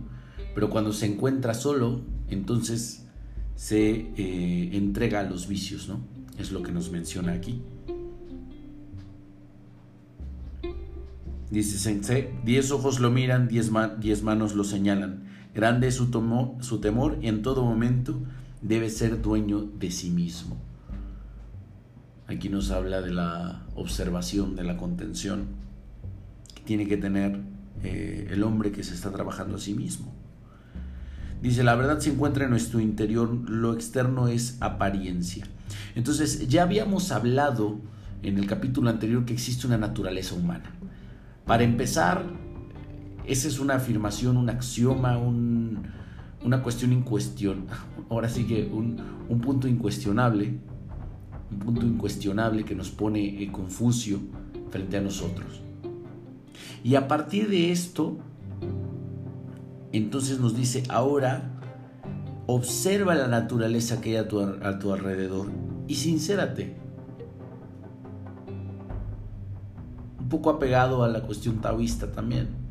pero 0.55 0.70
cuando 0.70 0.92
se 0.92 1.07
encuentra 1.07 1.55
solo, 1.55 2.01
entonces 2.29 3.07
se 3.55 4.09
eh, 4.16 4.70
entrega 4.73 5.20
a 5.20 5.23
los 5.23 5.47
vicios, 5.47 5.88
¿no? 5.88 6.01
Es 6.38 6.51
lo 6.51 6.62
que 6.62 6.73
nos 6.73 6.90
menciona 6.90 7.33
aquí. 7.33 7.62
Dice 11.51 11.79
Sensei, 11.79 12.31
diez 12.44 12.73
ojos 12.73 12.99
lo 12.99 13.12
miran, 13.12 13.47
diez, 13.47 13.70
manos 13.70 14.57
lo 14.57 14.64
señalan. 14.64 15.23
Grande 15.55 15.87
es 15.87 15.95
su, 15.95 16.11
temor 16.81 17.19
y 17.23 17.29
en 17.29 17.43
todo 17.43 17.64
momento 17.64 18.19
debe 18.61 18.90
ser 18.90 19.23
dueño 19.23 19.61
de 19.61 19.90
sí 19.93 20.11
mismo. 20.11 20.57
Aquí 22.27 22.49
nos 22.49 22.71
habla 22.71 23.01
de 23.01 23.12
la 23.12 23.62
observación, 23.77 24.57
de 24.57 24.64
la 24.64 24.77
contención 24.77 25.47
que 26.55 26.62
tiene 26.62 26.88
que 26.88 26.97
tener 26.97 27.40
eh, 27.85 28.29
el 28.31 28.43
hombre 28.43 28.73
que 28.73 28.83
se 28.83 28.95
está 28.95 29.12
trabajando 29.12 29.57
a 29.57 29.61
sí 29.61 29.75
mismo. 29.75 30.12
Dice, 31.40 31.62
la 31.62 31.77
verdad 31.77 32.01
se 32.01 32.11
encuentra 32.11 32.45
en 32.45 32.51
nuestro 32.51 32.81
interior, 32.81 33.29
lo 33.49 33.75
externo 33.75 34.29
es 34.29 34.57
apariencia. 34.61 35.47
Entonces, 35.95 36.49
ya 36.49 36.62
habíamos 36.62 37.12
hablado 37.12 37.79
en 38.23 38.38
el 38.38 38.47
capítulo 38.47 38.90
anterior 38.90 39.25
que 39.25 39.35
existe 39.35 39.67
una 39.67 39.79
naturaleza 39.79 40.35
humana. 40.35 40.71
Para 41.47 41.62
empezar, 41.62 42.25
esa 43.27 43.49
es 43.49 43.59
una 43.59 43.77
afirmación, 43.77 44.37
un 44.37 44.51
axioma, 44.51 45.19
una 45.19 46.63
cuestión 46.63 46.93
incuestionable. 46.93 47.71
Ahora 48.11 48.29
sí 48.29 48.45
que 48.45 48.65
un, 48.65 48.97
punto 49.41 49.67
incuestionable, 49.67 50.59
un 51.51 51.59
punto 51.59 51.87
incuestionable 51.87 52.65
que 52.65 52.75
nos 52.75 52.91
pone 52.91 53.43
eh, 53.43 53.51
Confucio 53.51 54.21
frente 54.71 54.99
a 54.99 55.01
nosotros. 55.01 55.63
Y 56.83 56.97
a 56.97 57.09
partir 57.09 57.49
de 57.49 57.73
esto, 57.73 58.19
entonces 59.93 60.39
nos 60.39 60.55
dice, 60.55 60.83
ahora 60.91 61.51
observa 62.47 63.15
la 63.15 63.27
naturaleza 63.27 64.03
que 64.03 64.11
hay 64.11 64.17
a 64.17 64.29
tu, 64.29 64.41
a 64.41 64.79
tu 64.79 64.93
alrededor 64.93 65.51
y 65.89 65.95
sincérate. 65.95 66.77
Un 70.21 70.29
poco 70.29 70.51
apegado 70.51 71.05
a 71.05 71.09
la 71.09 71.23
cuestión 71.23 71.61
taoísta 71.61 72.13
también. 72.13 72.63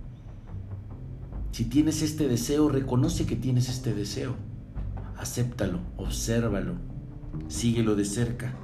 Si 1.53 1.65
tienes 1.65 2.01
este 2.01 2.27
deseo, 2.27 2.67
reconoce 2.67 3.27
que 3.27 3.35
tienes 3.35 3.69
este 3.69 3.93
deseo. 3.93 4.35
Acéptalo, 5.17 5.81
obsérvalo, 5.97 6.73
síguelo 7.47 7.95
de 7.95 8.05
cerca. 8.05 8.55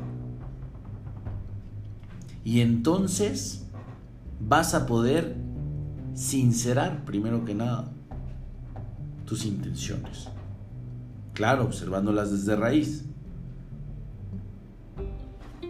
Y 2.43 2.61
entonces 2.61 3.67
vas 4.39 4.73
a 4.73 4.87
poder 4.87 5.35
sincerar, 6.15 7.05
primero 7.05 7.45
que 7.45 7.53
nada, 7.53 7.91
tus 9.27 9.45
intenciones. 9.45 10.27
Claro, 11.35 11.65
observándolas 11.65 12.31
desde 12.31 12.55
raíz. 12.55 13.05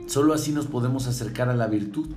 Solo 0.07 0.33
así 0.33 0.53
nos 0.53 0.67
podemos 0.67 1.05
acercar 1.07 1.49
a 1.49 1.55
la 1.57 1.67
virtud. 1.67 2.11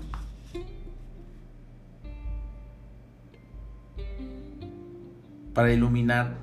Para 5.55 5.73
iluminar, 5.73 6.37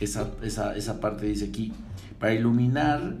esa, 0.00 0.30
esa 0.42 1.00
parte 1.00 1.26
dice 1.26 1.46
aquí, 1.46 1.72
para 2.18 2.34
iluminar 2.34 3.16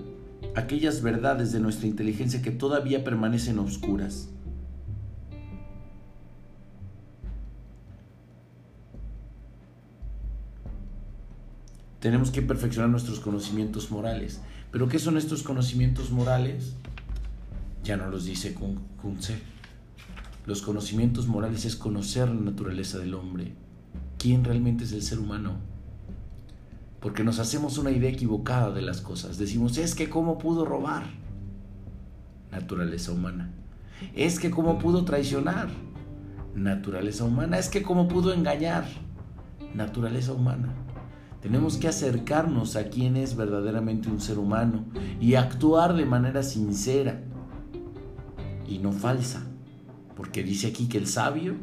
aquellas 0.56 1.02
verdades 1.02 1.52
de 1.52 1.60
nuestra 1.60 1.86
inteligencia 1.86 2.42
que 2.42 2.50
todavía 2.50 3.04
permanecen 3.04 3.58
oscuras 3.58 4.28
tenemos 12.02 12.32
que 12.32 12.42
perfeccionar 12.42 12.90
nuestros 12.90 13.20
conocimientos 13.20 13.92
morales. 13.92 14.40
¿Pero 14.72 14.88
qué 14.88 14.98
son 14.98 15.16
estos 15.16 15.44
conocimientos 15.44 16.10
morales? 16.10 16.74
Ya 17.84 17.96
no 17.96 18.08
los 18.08 18.24
dice 18.24 18.54
Kunze. 19.00 19.38
Los 20.44 20.62
conocimientos 20.62 21.28
morales 21.28 21.64
es 21.64 21.76
conocer 21.76 22.28
la 22.28 22.40
naturaleza 22.40 22.98
del 22.98 23.14
hombre. 23.14 23.54
¿Quién 24.22 24.44
realmente 24.44 24.84
es 24.84 24.92
el 24.92 25.02
ser 25.02 25.18
humano? 25.18 25.56
Porque 27.00 27.24
nos 27.24 27.40
hacemos 27.40 27.76
una 27.76 27.90
idea 27.90 28.08
equivocada 28.08 28.70
de 28.70 28.80
las 28.80 29.00
cosas. 29.00 29.36
Decimos, 29.36 29.76
es 29.78 29.96
que 29.96 30.08
cómo 30.08 30.38
pudo 30.38 30.64
robar. 30.64 31.02
Naturaleza 32.52 33.10
humana. 33.10 33.50
Es 34.14 34.38
que 34.38 34.52
cómo 34.52 34.78
pudo 34.78 35.04
traicionar. 35.04 35.70
Naturaleza 36.54 37.24
humana. 37.24 37.58
Es 37.58 37.68
que 37.68 37.82
cómo 37.82 38.06
pudo 38.06 38.32
engañar. 38.32 38.84
Naturaleza 39.74 40.34
humana. 40.34 40.72
Tenemos 41.40 41.76
que 41.76 41.88
acercarnos 41.88 42.76
a 42.76 42.90
quien 42.90 43.16
es 43.16 43.34
verdaderamente 43.34 44.08
un 44.08 44.20
ser 44.20 44.38
humano 44.38 44.84
y 45.20 45.34
actuar 45.34 45.94
de 45.94 46.06
manera 46.06 46.44
sincera 46.44 47.24
y 48.68 48.78
no 48.78 48.92
falsa. 48.92 49.42
Porque 50.14 50.44
dice 50.44 50.68
aquí 50.68 50.86
que 50.86 50.98
el 50.98 51.08
sabio 51.08 51.56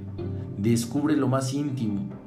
descubre 0.57 1.15
lo 1.15 1.29
más 1.29 1.53
íntimo 1.53 2.18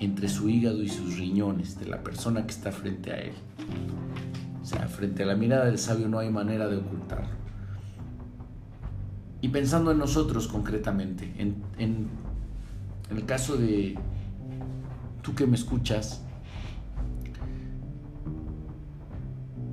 entre 0.00 0.28
su 0.28 0.48
hígado 0.48 0.82
y 0.82 0.88
sus 0.88 1.16
riñones 1.18 1.78
de 1.78 1.86
la 1.86 2.02
persona 2.02 2.44
que 2.46 2.52
está 2.52 2.72
frente 2.72 3.12
a 3.12 3.18
él. 3.18 3.32
O 4.62 4.64
sea, 4.64 4.88
frente 4.88 5.22
a 5.22 5.26
la 5.26 5.36
mirada 5.36 5.66
del 5.66 5.78
sabio 5.78 6.08
no 6.08 6.18
hay 6.18 6.30
manera 6.30 6.68
de 6.68 6.78
ocultarlo. 6.78 7.28
Y 9.42 9.48
pensando 9.48 9.90
en 9.90 9.98
nosotros 9.98 10.48
concretamente, 10.48 11.34
en, 11.36 12.08
el 13.10 13.26
caso 13.26 13.58
de 13.58 13.94
tú 15.20 15.34
que 15.34 15.46
me 15.46 15.54
escuchas, 15.54 16.22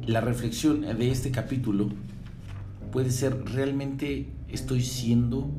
la 0.06 0.20
reflexión 0.20 0.82
de 0.82 1.10
este 1.10 1.32
capítulo 1.32 1.88
puede 2.92 3.12
ser 3.12 3.46
realmente 3.46 4.28
estoy 4.50 4.82
siendo 4.82 5.50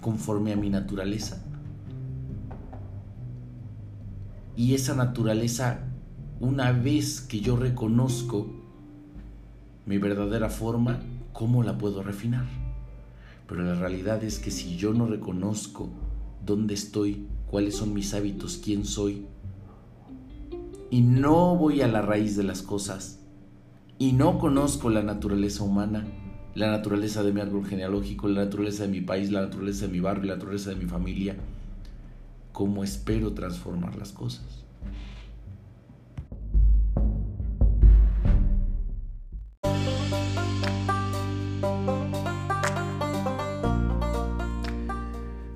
conforme 0.00 0.52
a 0.52 0.56
mi 0.56 0.70
naturaleza. 0.70 1.43
Y 4.56 4.74
esa 4.74 4.94
naturaleza, 4.94 5.80
una 6.40 6.72
vez 6.72 7.20
que 7.20 7.40
yo 7.40 7.56
reconozco 7.56 8.46
mi 9.86 9.98
verdadera 9.98 10.48
forma, 10.48 11.00
¿cómo 11.32 11.62
la 11.62 11.76
puedo 11.76 12.02
refinar? 12.02 12.46
Pero 13.48 13.62
la 13.62 13.74
realidad 13.74 14.22
es 14.24 14.38
que 14.38 14.50
si 14.50 14.76
yo 14.76 14.94
no 14.94 15.06
reconozco 15.06 15.90
dónde 16.44 16.74
estoy, 16.74 17.26
cuáles 17.46 17.76
son 17.76 17.92
mis 17.92 18.14
hábitos, 18.14 18.60
quién 18.62 18.84
soy, 18.84 19.26
y 20.90 21.00
no 21.00 21.56
voy 21.56 21.82
a 21.82 21.88
la 21.88 22.02
raíz 22.02 22.36
de 22.36 22.44
las 22.44 22.62
cosas 22.62 23.20
y 23.98 24.12
no 24.12 24.38
conozco 24.38 24.90
la 24.90 25.02
naturaleza 25.02 25.64
humana, 25.64 26.04
la 26.54 26.70
naturaleza 26.70 27.22
de 27.24 27.32
mi 27.32 27.40
árbol 27.40 27.66
genealógico, 27.66 28.28
la 28.28 28.44
naturaleza 28.44 28.84
de 28.84 28.90
mi 28.90 29.00
país, 29.00 29.30
la 29.32 29.42
naturaleza 29.42 29.86
de 29.86 29.92
mi 29.92 30.00
barrio, 30.00 30.24
la 30.26 30.34
naturaleza 30.34 30.70
de 30.70 30.76
mi 30.76 30.86
familia, 30.86 31.36
¿cómo 32.54 32.84
espero 32.84 33.34
transformar 33.34 33.96
las 33.96 34.12
cosas? 34.12 34.64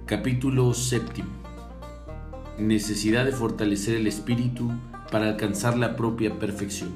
Capítulo 0.07 0.75
séptimo. 0.75 1.29
Necesidad 2.59 3.25
de 3.25 3.31
fortalecer 3.33 3.95
el 3.95 4.09
espíritu 4.09 4.69
para 5.13 5.29
alcanzar 5.29 5.79
la 5.79 5.95
propia 5.95 6.37
perfección. 6.41 6.91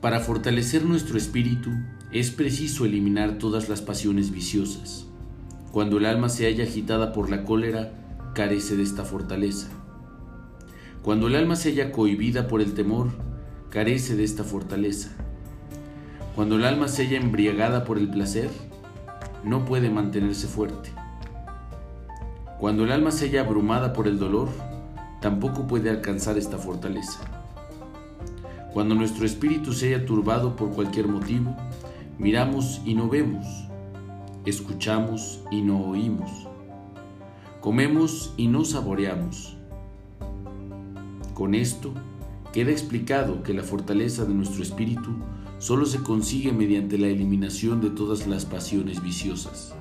Para 0.00 0.20
fortalecer 0.20 0.86
nuestro 0.86 1.18
espíritu 1.18 1.70
es 2.10 2.30
preciso 2.30 2.86
eliminar 2.86 3.36
todas 3.36 3.68
las 3.68 3.82
pasiones 3.82 4.30
viciosas. 4.30 5.11
Cuando 5.72 5.96
el 5.96 6.04
alma 6.04 6.28
se 6.28 6.44
halla 6.44 6.64
agitada 6.64 7.14
por 7.14 7.30
la 7.30 7.44
cólera, 7.44 7.94
carece 8.34 8.76
de 8.76 8.82
esta 8.82 9.04
fortaleza. 9.04 9.68
Cuando 11.02 11.28
el 11.28 11.34
alma 11.34 11.56
se 11.56 11.70
halla 11.70 11.92
cohibida 11.92 12.46
por 12.46 12.60
el 12.60 12.74
temor, 12.74 13.08
carece 13.70 14.14
de 14.14 14.22
esta 14.22 14.44
fortaleza. 14.44 15.12
Cuando 16.36 16.56
el 16.56 16.66
alma 16.66 16.88
se 16.88 17.06
halla 17.06 17.16
embriagada 17.16 17.84
por 17.84 17.96
el 17.96 18.10
placer, 18.10 18.50
no 19.44 19.64
puede 19.64 19.88
mantenerse 19.88 20.46
fuerte. 20.46 20.90
Cuando 22.60 22.84
el 22.84 22.92
alma 22.92 23.10
se 23.10 23.28
halla 23.28 23.40
abrumada 23.40 23.94
por 23.94 24.06
el 24.06 24.18
dolor, 24.18 24.50
tampoco 25.22 25.66
puede 25.66 25.88
alcanzar 25.88 26.36
esta 26.36 26.58
fortaleza. 26.58 27.20
Cuando 28.74 28.94
nuestro 28.94 29.24
espíritu 29.24 29.72
se 29.72 29.94
haya 29.94 30.04
turbado 30.04 30.54
por 30.54 30.70
cualquier 30.72 31.08
motivo, 31.08 31.56
miramos 32.18 32.82
y 32.84 32.94
no 32.94 33.08
vemos, 33.08 33.71
escuchamos 34.44 35.40
y 35.50 35.62
no 35.62 35.80
oímos, 35.80 36.30
comemos 37.60 38.34
y 38.36 38.48
no 38.48 38.64
saboreamos. 38.64 39.56
Con 41.34 41.54
esto, 41.54 41.92
queda 42.52 42.70
explicado 42.70 43.42
que 43.42 43.54
la 43.54 43.62
fortaleza 43.62 44.24
de 44.24 44.34
nuestro 44.34 44.62
espíritu 44.62 45.10
solo 45.58 45.86
se 45.86 46.02
consigue 46.02 46.52
mediante 46.52 46.98
la 46.98 47.06
eliminación 47.06 47.80
de 47.80 47.90
todas 47.90 48.26
las 48.26 48.44
pasiones 48.44 49.02
viciosas. 49.02 49.74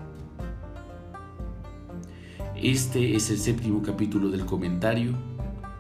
Este 2.56 3.16
es 3.16 3.30
el 3.32 3.40
séptimo 3.40 3.82
capítulo 3.82 4.30
del 4.30 4.46
comentario 4.46 5.16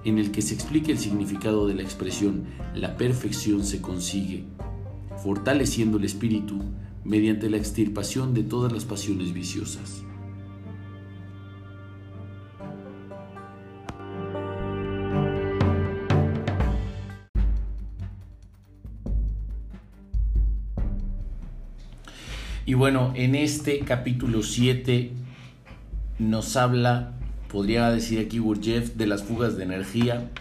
en 0.03 0.17
el 0.17 0.31
que 0.31 0.41
se 0.41 0.55
explica 0.55 0.91
el 0.91 0.97
significado 0.97 1.67
de 1.67 1.75
la 1.75 1.83
expresión 1.83 2.45
la 2.75 2.97
perfección 2.97 3.63
se 3.63 3.81
consigue, 3.81 4.45
fortaleciendo 5.23 5.97
el 5.97 6.05
espíritu 6.05 6.59
mediante 7.11 7.49
la 7.49 7.57
extirpación 7.57 8.33
de 8.33 8.41
todas 8.43 8.71
las 8.71 8.85
pasiones 8.85 9.33
viciosas. 9.33 10.01
Y 22.65 22.75
bueno, 22.75 23.11
en 23.17 23.35
este 23.35 23.79
capítulo 23.79 24.41
7 24.41 25.11
nos 26.17 26.55
habla 26.55 27.15
podría 27.49 27.91
decir 27.91 28.19
aquí 28.25 28.39
Gurdjieff, 28.39 28.95
de 28.95 29.07
las 29.07 29.23
fugas 29.23 29.57
de 29.57 29.63
energía. 29.63 30.31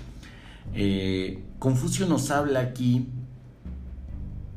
Eh, 0.72 1.42
Confucio 1.58 2.06
nos 2.06 2.30
habla 2.30 2.60
aquí 2.60 3.08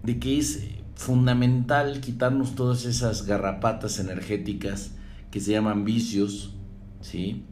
de 0.04 0.19
que 0.19 0.38
es 0.38 0.73
fundamental 1.04 2.00
quitarnos 2.00 2.56
todas 2.56 2.86
esas 2.86 3.26
garrapatas 3.26 4.00
energéticas 4.00 4.92
que 5.32 5.42
se 5.42 5.52
llaman 5.52 5.84
vicios, 5.84 6.56
¿sí? 7.02 7.44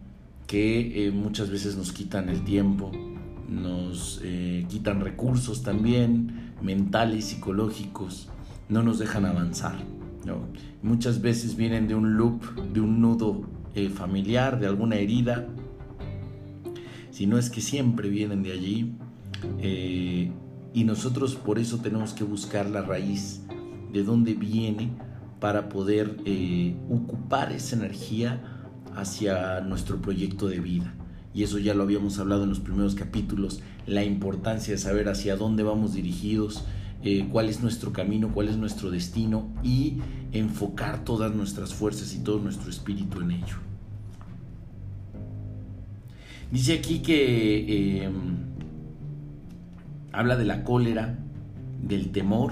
que 0.48 1.08
eh, 1.08 1.12
muchas 1.12 1.50
veces 1.50 1.76
nos 1.76 1.92
quitan 1.92 2.30
el 2.30 2.44
tiempo, 2.44 2.92
nos 3.50 4.22
eh, 4.24 4.66
quitan 4.70 5.02
recursos 5.02 5.64
también, 5.64 6.54
mentales, 6.62 7.26
psicológicos, 7.26 8.30
no 8.70 8.84
nos 8.84 9.00
dejan 9.00 9.26
avanzar. 9.26 9.76
Muchas 10.82 11.22
veces 11.22 11.58
vienen 11.58 11.88
de 11.88 11.96
un 11.96 12.16
loop, 12.16 12.44
de 12.74 12.80
un 12.80 13.02
nudo 13.02 13.42
eh, 13.76 13.90
familiar, 13.90 14.60
de 14.60 14.68
alguna 14.68 14.96
herida, 14.96 15.48
si 17.12 17.28
no 17.28 17.38
es 17.38 17.50
que 17.50 17.60
siempre 17.60 18.10
vienen 18.10 18.44
de 18.44 18.52
allí. 18.54 18.96
Y 20.74 20.86
nosotros 20.86 21.36
por 21.36 21.60
eso 21.60 21.80
tenemos 21.80 22.14
que 22.14 22.24
buscar 22.24 22.70
la 22.70 22.82
raíz 22.82 23.41
de 23.92 24.04
dónde 24.04 24.34
viene 24.34 24.92
para 25.40 25.70
poder 25.70 26.18
eh, 26.26 26.76
ocupar 26.90 27.52
esa 27.52 27.76
energía 27.76 28.42
hacia 28.96 29.62
nuestro 29.62 30.02
proyecto 30.02 30.48
de 30.48 30.60
vida. 30.60 30.94
Y 31.34 31.44
eso 31.44 31.58
ya 31.60 31.74
lo 31.74 31.84
habíamos 31.84 32.20
hablado 32.20 32.44
en 32.44 32.50
los 32.50 32.60
primeros 32.60 32.94
capítulos, 32.96 33.62
la 33.88 34.04
importancia 34.04 34.74
de 34.74 34.78
saber 34.78 35.10
hacia 35.10 35.36
dónde 35.36 35.64
vamos 35.64 35.94
dirigidos, 35.94 36.66
eh, 37.04 37.28
cuál 37.32 37.50
es 37.50 37.62
nuestro 37.62 37.94
camino, 37.94 38.32
cuál 38.34 38.50
es 38.50 38.58
nuestro 38.58 38.92
destino 38.92 39.50
y 39.64 39.98
enfocar 40.32 41.04
todas 41.04 41.34
nuestras 41.34 41.74
fuerzas 41.74 42.14
y 42.14 42.20
todo 42.20 42.40
nuestro 42.40 42.70
espíritu 42.70 43.22
en 43.22 43.32
ello. 43.32 43.56
Dice 46.52 46.74
aquí 46.74 47.00
que 47.00 48.04
em, 48.04 48.14
habla 50.12 50.36
de 50.36 50.46
la 50.46 50.64
cólera, 50.64 51.18
del 51.82 52.12
temor 52.12 52.52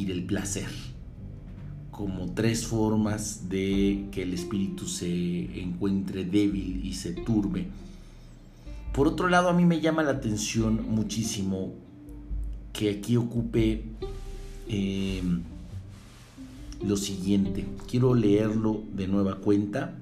y 0.00 0.06
del 0.06 0.24
placer 0.24 0.68
como 1.90 2.32
tres 2.32 2.66
formas 2.66 3.50
de 3.50 4.06
que 4.10 4.22
el 4.22 4.32
espíritu 4.32 4.86
se 4.86 5.60
encuentre 5.60 6.24
débil 6.24 6.80
y 6.82 6.94
se 6.94 7.12
turbe. 7.12 7.66
Por 8.94 9.06
otro 9.06 9.28
lado, 9.28 9.50
a 9.50 9.52
mí 9.52 9.66
me 9.66 9.82
llama 9.82 10.02
la 10.02 10.12
atención 10.12 10.86
muchísimo 10.88 11.74
que 12.72 12.88
aquí 12.88 13.18
ocupe 13.18 13.84
eh, 14.68 15.22
lo 16.82 16.96
siguiente. 16.96 17.66
Quiero 17.86 18.14
leerlo 18.14 18.82
de 18.94 19.06
nueva 19.06 19.36
cuenta 19.36 19.98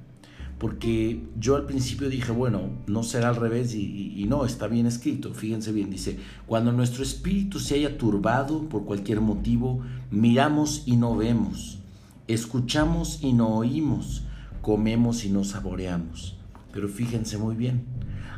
porque 0.58 1.22
yo 1.38 1.54
al 1.54 1.66
principio 1.66 2.08
dije, 2.08 2.32
bueno, 2.32 2.70
no 2.88 3.04
será 3.04 3.28
al 3.28 3.36
revés 3.36 3.74
y, 3.74 4.24
no, 4.28 4.44
está 4.44 4.66
bien 4.66 4.86
escrito, 4.86 5.32
fíjense 5.32 5.72
bien, 5.72 5.90
dice, 5.90 6.18
cuando 6.46 6.72
nuestro 6.72 7.04
espíritu 7.04 7.60
se 7.60 7.76
haya 7.76 7.96
turbado 7.96 8.68
por 8.68 8.84
cualquier 8.84 9.20
motivo, 9.20 9.82
miramos 10.10 10.82
y 10.84 10.96
no 10.96 11.16
vemos, 11.16 11.78
escuchamos 12.26 13.20
y 13.22 13.32
no 13.34 13.48
oímos, 13.56 14.24
comemos 14.60 15.24
y 15.24 15.30
no 15.30 15.44
saboreamos. 15.44 16.36
Pero 16.72 16.88
fíjense 16.88 17.38
muy 17.38 17.54
bien, 17.54 17.84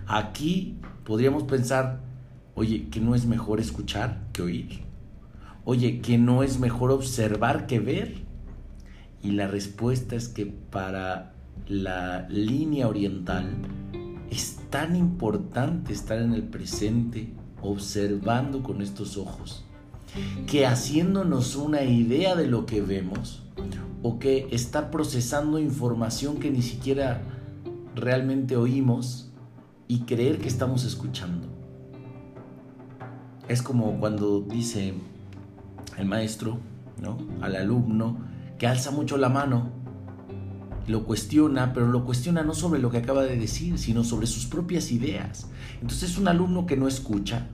aquí 0.07 0.77
podríamos 1.05 1.45
pensar, 1.45 2.01
oye, 2.55 2.89
que 2.91 3.01
no 3.01 3.15
es 3.15 3.25
mejor 3.25 3.61
escuchar 3.61 4.29
que 4.35 4.43
oír, 4.43 4.81
oye, 5.65 6.01
que 6.01 6.19
no 6.19 6.43
es 6.43 6.61
mejor 6.61 6.91
observar 6.91 7.67
que 7.67 7.81
ver. 7.81 8.29
Y 9.23 9.33
la 9.33 9.49
respuesta 9.49 10.17
es 10.17 10.29
que 10.29 10.47
para 10.47 11.35
la 11.67 12.27
línea 12.29 12.89
oriental, 12.89 13.49
es 14.31 14.59
tan 14.71 14.97
importante 14.97 15.93
estar 15.93 16.19
en 16.19 16.33
el 16.33 16.43
presente, 16.43 17.33
observando 17.63 18.63
con 18.63 18.83
estos 18.83 19.17
ojos, 19.17 19.65
que 20.47 20.67
haciéndonos 20.67 21.57
una 21.57 21.83
idea 21.83 22.35
de 22.35 22.47
lo 22.47 22.67
que 22.67 22.81
vemos, 22.81 23.43
o 24.03 24.19
que 24.19 24.49
está 24.51 24.91
procesando 24.91 25.59
información 25.59 26.39
que 26.39 26.51
ni 26.51 26.63
siquiera 26.63 27.23
realmente 27.95 28.57
oímos 28.57 29.31
y 29.89 30.01
creer 30.01 30.39
que 30.39 30.49
estamos 30.49 30.85
escuchando. 30.85 31.49
Es 33.49 33.63
como 33.63 33.99
cuando 33.99 34.41
dice 34.41 34.95
el 35.99 36.07
maestro 36.07 36.59
¿no? 37.03 37.19
al 37.41 37.57
alumno 37.57 38.19
que 38.59 38.67
alza 38.67 38.91
mucho 38.91 39.17
la 39.17 39.29
mano 39.29 39.80
lo 40.91 41.05
cuestiona, 41.05 41.73
pero 41.73 41.89
lo 41.89 42.05
cuestiona 42.05 42.43
no 42.43 42.53
sobre 42.53 42.81
lo 42.81 42.91
que 42.91 42.99
acaba 42.99 43.23
de 43.23 43.39
decir, 43.39 43.79
sino 43.79 44.05
sobre 44.05 44.27
sus 44.27 44.47
propias 44.47 44.93
ideas. 44.93 45.47
Entonces 45.81 46.11
es 46.11 46.19
un 46.19 46.29
alumno 46.29 46.67
que 46.67 46.77
no 46.77 46.89
escucha, 46.89 47.47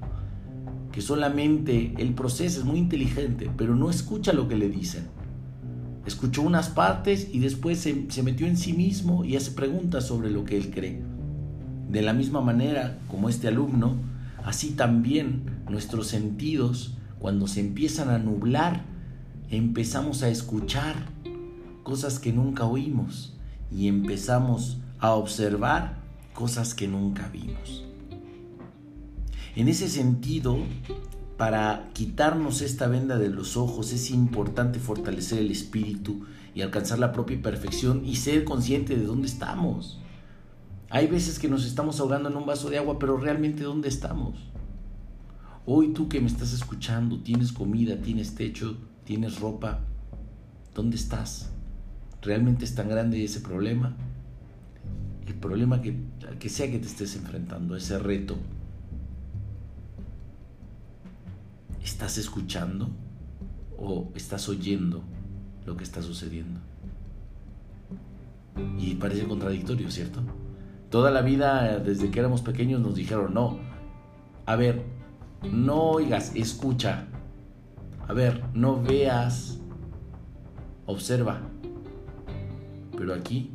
que 0.91 1.01
solamente 1.01 1.95
el 1.99 2.15
proceso 2.15 2.61
es 2.61 2.67
muy 2.67 2.79
inteligente, 2.79 3.51
pero 3.57 3.77
no 3.77 3.91
escucha 3.91 4.33
lo 4.33 4.49
que 4.49 4.57
le 4.57 4.69
dicen. 4.69 5.07
Escuchó 6.07 6.43
unas 6.43 6.69
partes 6.71 7.29
y 7.33 7.41
después 7.41 7.79
se, 7.79 8.07
se 8.11 8.23
metió 8.23 8.47
en 8.47 8.57
sí 8.57 8.73
mismo 8.73 9.25
y 9.25 9.37
hace 9.37 9.51
preguntas 9.51 10.07
sobre 10.07 10.31
lo 10.31 10.45
que 10.45 10.57
él 10.57 10.71
cree. 10.71 11.03
De 11.91 12.03
la 12.03 12.13
misma 12.13 12.41
manera 12.41 12.99
como 13.09 13.29
este 13.29 13.49
alumno, 13.49 13.97
así 14.45 14.71
también 14.71 15.63
nuestros 15.69 16.07
sentidos, 16.07 16.97
cuando 17.19 17.49
se 17.49 17.61
empiezan 17.61 18.09
a 18.09 18.19
nublar, 18.19 18.85
empezamos 19.51 20.23
a 20.23 20.29
escuchar 20.29 21.16
cosas 21.87 22.19
que 22.19 22.33
nunca 22.33 22.65
oímos 22.65 23.33
y 23.71 23.87
empezamos 23.87 24.79
a 24.99 25.13
observar 25.13 26.03
cosas 26.35 26.75
que 26.75 26.89
nunca 26.89 27.29
vimos. 27.29 27.85
En 29.55 29.69
ese 29.69 29.89
sentido, 29.89 30.59
para 31.37 31.89
quitarnos 31.93 32.61
esta 32.61 32.89
venda 32.89 33.19
de 33.19 33.29
los 33.29 33.57
ojos 33.57 33.93
es 33.93 34.11
importante 34.11 34.81
fortalecer 34.81 35.39
el 35.39 35.53
espíritu 35.53 36.27
y 36.57 36.63
alcanzar 36.63 36.99
la 36.99 37.13
propia 37.13 37.41
perfección 37.41 38.05
y 38.05 38.17
ser 38.17 38.43
consciente 38.43 38.97
de 38.97 39.07
dónde 39.07 39.29
estamos. 39.29 40.01
Hay 40.91 41.07
veces 41.07 41.39
que 41.39 41.49
nos 41.49 41.65
estamos 41.65 42.01
ahogando 42.01 42.29
en 42.29 42.37
un 42.37 42.47
vaso 42.47 42.69
de 42.69 42.79
agua, 42.79 42.99
pero 42.99 43.17
realmente 43.17 43.63
dónde 43.63 43.87
estamos. 43.87 44.35
Hoy 45.67 45.93
tú 45.93 46.09
que 46.09 46.21
me 46.21 46.27
estás 46.27 46.53
escuchando, 46.53 47.21
tienes 47.21 47.53
comida, 47.53 48.03
tienes 48.03 48.35
techo, 48.35 48.77
tienes 49.05 49.39
ropa, 49.39 49.85
¿dónde 50.75 50.97
estás? 50.97 51.53
¿Realmente 52.27 52.65
es 52.65 52.75
tan 52.75 52.89
grande 52.89 53.23
ese 53.25 53.39
problema? 53.39 53.95
El 55.29 55.35
problema 55.35 55.81
que, 55.81 55.97
que 56.41 56.49
sea 56.49 56.69
que 56.69 56.81
te 56.81 56.87
estés 56.87 57.15
enfrentando, 57.15 57.77
ese 57.77 58.01
reto. 58.01 58.37
¿Estás 61.81 62.19
escuchando 62.19 62.91
o 63.79 64.11
estás 64.17 64.49
oyendo 64.49 65.05
lo 65.67 65.77
que 65.77 65.85
está 65.85 66.03
sucediendo? 66.03 66.59
Y 68.77 68.97
parece 68.97 69.25
contradictorio, 69.25 69.89
¿cierto? 69.93 70.21
Toda 70.91 71.13
la 71.13 71.23
vida, 71.23 71.79
desde 71.79 72.11
que 72.11 72.19
éramos 72.19 72.43
pequeños, 72.43 72.81
nos 72.81 72.97
dijeron, 72.97 73.35
no, 73.35 73.61
a 74.47 74.57
ver, 74.57 74.83
no 75.53 75.81
oigas, 75.91 76.35
escucha. 76.35 77.07
A 78.09 78.13
ver, 78.13 78.43
no 78.53 78.83
veas, 78.83 79.61
observa. 80.87 81.41
Pero 82.97 83.15
aquí, 83.15 83.51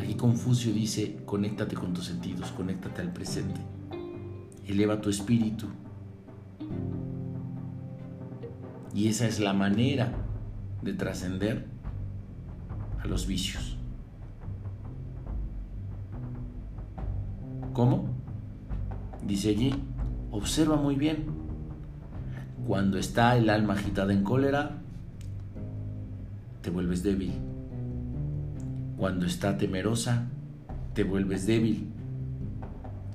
aquí 0.00 0.14
Confucio 0.14 0.72
dice, 0.72 1.22
conéctate 1.26 1.74
con 1.74 1.92
tus 1.92 2.06
sentidos, 2.06 2.50
conéctate 2.52 3.02
al 3.02 3.12
presente, 3.12 3.60
eleva 4.66 5.00
tu 5.00 5.10
espíritu. 5.10 5.66
Y 8.94 9.08
esa 9.08 9.26
es 9.26 9.40
la 9.40 9.52
manera 9.52 10.12
de 10.82 10.92
trascender 10.92 11.66
a 13.02 13.06
los 13.06 13.26
vicios. 13.26 13.76
¿Cómo? 17.72 18.04
Dice 19.26 19.50
allí, 19.50 19.74
observa 20.30 20.76
muy 20.76 20.96
bien. 20.96 21.26
Cuando 22.66 22.98
está 22.98 23.36
el 23.36 23.48
alma 23.48 23.74
agitada 23.74 24.12
en 24.12 24.22
cólera, 24.22 24.80
te 26.62 26.70
vuelves 26.70 27.02
débil. 27.02 27.32
Cuando 28.96 29.26
está 29.26 29.56
temerosa, 29.56 30.28
te 30.94 31.04
vuelves 31.04 31.46
débil. 31.46 31.88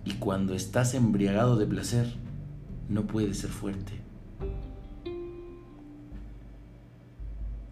Y 0.03 0.13
cuando 0.13 0.53
estás 0.53 0.93
embriagado 0.93 1.57
de 1.57 1.65
placer, 1.65 2.13
no 2.89 3.07
puedes 3.07 3.39
ser 3.39 3.49
fuerte. 3.49 3.93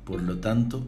Por 0.04 0.22
lo 0.22 0.38
tanto, 0.38 0.86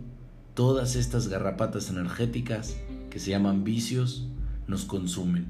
todas 0.54 0.96
estas 0.96 1.28
garrapatas 1.28 1.90
energéticas 1.90 2.76
que 3.10 3.20
se 3.20 3.32
llaman 3.32 3.64
vicios 3.64 4.28
nos 4.68 4.86
consumen. 4.86 5.46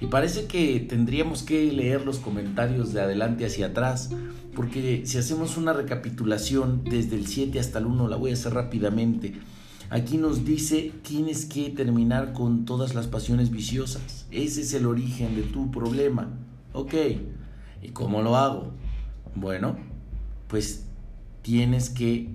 Y 0.00 0.06
parece 0.06 0.46
que 0.46 0.78
tendríamos 0.80 1.42
que 1.42 1.72
leer 1.72 2.04
los 2.04 2.18
comentarios 2.18 2.92
de 2.92 3.00
adelante 3.00 3.46
hacia 3.46 3.68
atrás, 3.68 4.10
porque 4.58 5.04
si 5.06 5.18
hacemos 5.18 5.56
una 5.56 5.72
recapitulación 5.72 6.82
desde 6.82 7.14
el 7.14 7.28
7 7.28 7.60
hasta 7.60 7.78
el 7.78 7.86
1, 7.86 8.08
la 8.08 8.16
voy 8.16 8.32
a 8.32 8.34
hacer 8.34 8.54
rápidamente. 8.54 9.34
Aquí 9.88 10.16
nos 10.16 10.44
dice 10.44 10.92
tienes 11.04 11.44
que 11.46 11.70
terminar 11.70 12.32
con 12.32 12.64
todas 12.64 12.96
las 12.96 13.06
pasiones 13.06 13.52
viciosas. 13.52 14.26
Ese 14.32 14.62
es 14.62 14.74
el 14.74 14.86
origen 14.86 15.36
de 15.36 15.42
tu 15.42 15.70
problema. 15.70 16.30
Ok, 16.72 16.92
¿y 17.82 17.90
cómo 17.90 18.20
lo 18.20 18.36
hago? 18.36 18.72
Bueno, 19.36 19.76
pues 20.48 20.86
tienes 21.42 21.88
que 21.88 22.28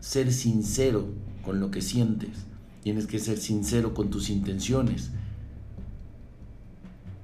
ser 0.00 0.30
sincero 0.30 1.08
con 1.42 1.58
lo 1.58 1.70
que 1.70 1.80
sientes. 1.80 2.44
Tienes 2.82 3.06
que 3.06 3.18
ser 3.18 3.38
sincero 3.38 3.94
con 3.94 4.10
tus 4.10 4.28
intenciones 4.28 5.10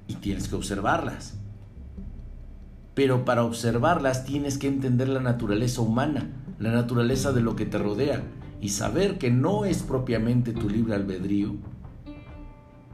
y 0.07 0.15
tienes 0.15 0.47
que 0.47 0.55
observarlas. 0.55 1.35
Pero 2.93 3.25
para 3.25 3.43
observarlas 3.43 4.25
tienes 4.25 4.57
que 4.57 4.67
entender 4.67 5.07
la 5.09 5.21
naturaleza 5.21 5.81
humana, 5.81 6.29
la 6.59 6.71
naturaleza 6.71 7.31
de 7.31 7.41
lo 7.41 7.55
que 7.55 7.65
te 7.65 7.77
rodea. 7.77 8.23
y 8.61 8.69
saber 8.69 9.17
que 9.17 9.31
no 9.31 9.65
es 9.65 9.81
propiamente 9.81 10.53
tu 10.53 10.69
libre 10.69 10.93
albedrío, 10.93 11.55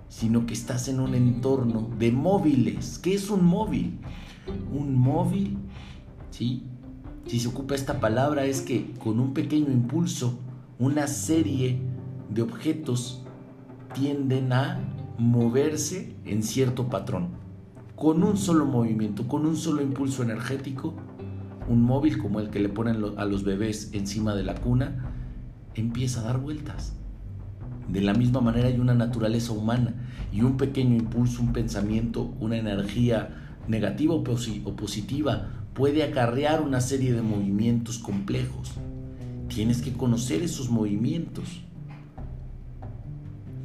sino 0.07 0.45
que 0.45 0.53
estás 0.53 0.87
en 0.87 1.01
un 1.01 1.13
entorno 1.13 1.89
de 1.99 2.13
móviles. 2.13 2.97
¿Qué 2.99 3.13
es 3.13 3.29
un 3.29 3.43
móvil? 3.43 3.99
Un 4.73 4.95
móvil, 4.95 5.57
¿sí? 6.31 6.63
Si 7.25 7.41
se 7.41 7.49
ocupa 7.49 7.75
esta 7.75 7.99
palabra 7.99 8.45
es 8.45 8.61
que 8.61 8.93
con 9.03 9.19
un 9.19 9.33
pequeño 9.33 9.69
impulso, 9.69 10.39
una 10.79 11.07
serie 11.07 11.81
de 12.29 12.41
objetos 12.41 13.23
tienden 13.93 14.53
a 14.53 14.79
moverse 15.17 16.15
en 16.23 16.43
cierto 16.43 16.87
patrón. 16.87 17.27
Con 17.97 18.21
un 18.21 18.37
solo 18.37 18.67
movimiento, 18.67 19.27
con 19.27 19.47
un 19.47 19.57
solo 19.57 19.81
impulso 19.81 20.21
energético, 20.21 20.93
un 21.67 21.81
móvil 21.81 22.19
como 22.19 22.39
el 22.39 22.51
que 22.51 22.59
le 22.59 22.69
ponen 22.69 23.03
a 23.17 23.25
los 23.25 23.43
bebés 23.43 23.89
encima 23.91 24.35
de 24.35 24.43
la 24.43 24.53
cuna, 24.53 25.15
empieza 25.73 26.19
a 26.19 26.25
dar 26.25 26.37
vueltas. 26.37 26.93
De 27.89 28.01
la 28.01 28.13
misma 28.13 28.39
manera 28.39 28.67
hay 28.67 28.79
una 28.79 28.93
naturaleza 28.93 29.51
humana 29.51 29.95
y 30.31 30.43
un 30.43 30.57
pequeño 30.57 30.95
impulso, 30.95 31.41
un 31.41 31.53
pensamiento, 31.53 32.35
una 32.39 32.57
energía 32.57 33.63
negativa 33.67 34.13
o 34.13 34.23
positiva 34.23 35.47
puede 35.73 36.03
acarrear 36.03 36.61
una 36.61 36.81
serie 36.81 37.13
de 37.13 37.23
movimientos 37.23 37.97
complejos. 37.97 38.73
Tienes 39.47 39.81
que 39.81 39.93
conocer 39.93 40.43
esos 40.43 40.69
movimientos 40.69 41.63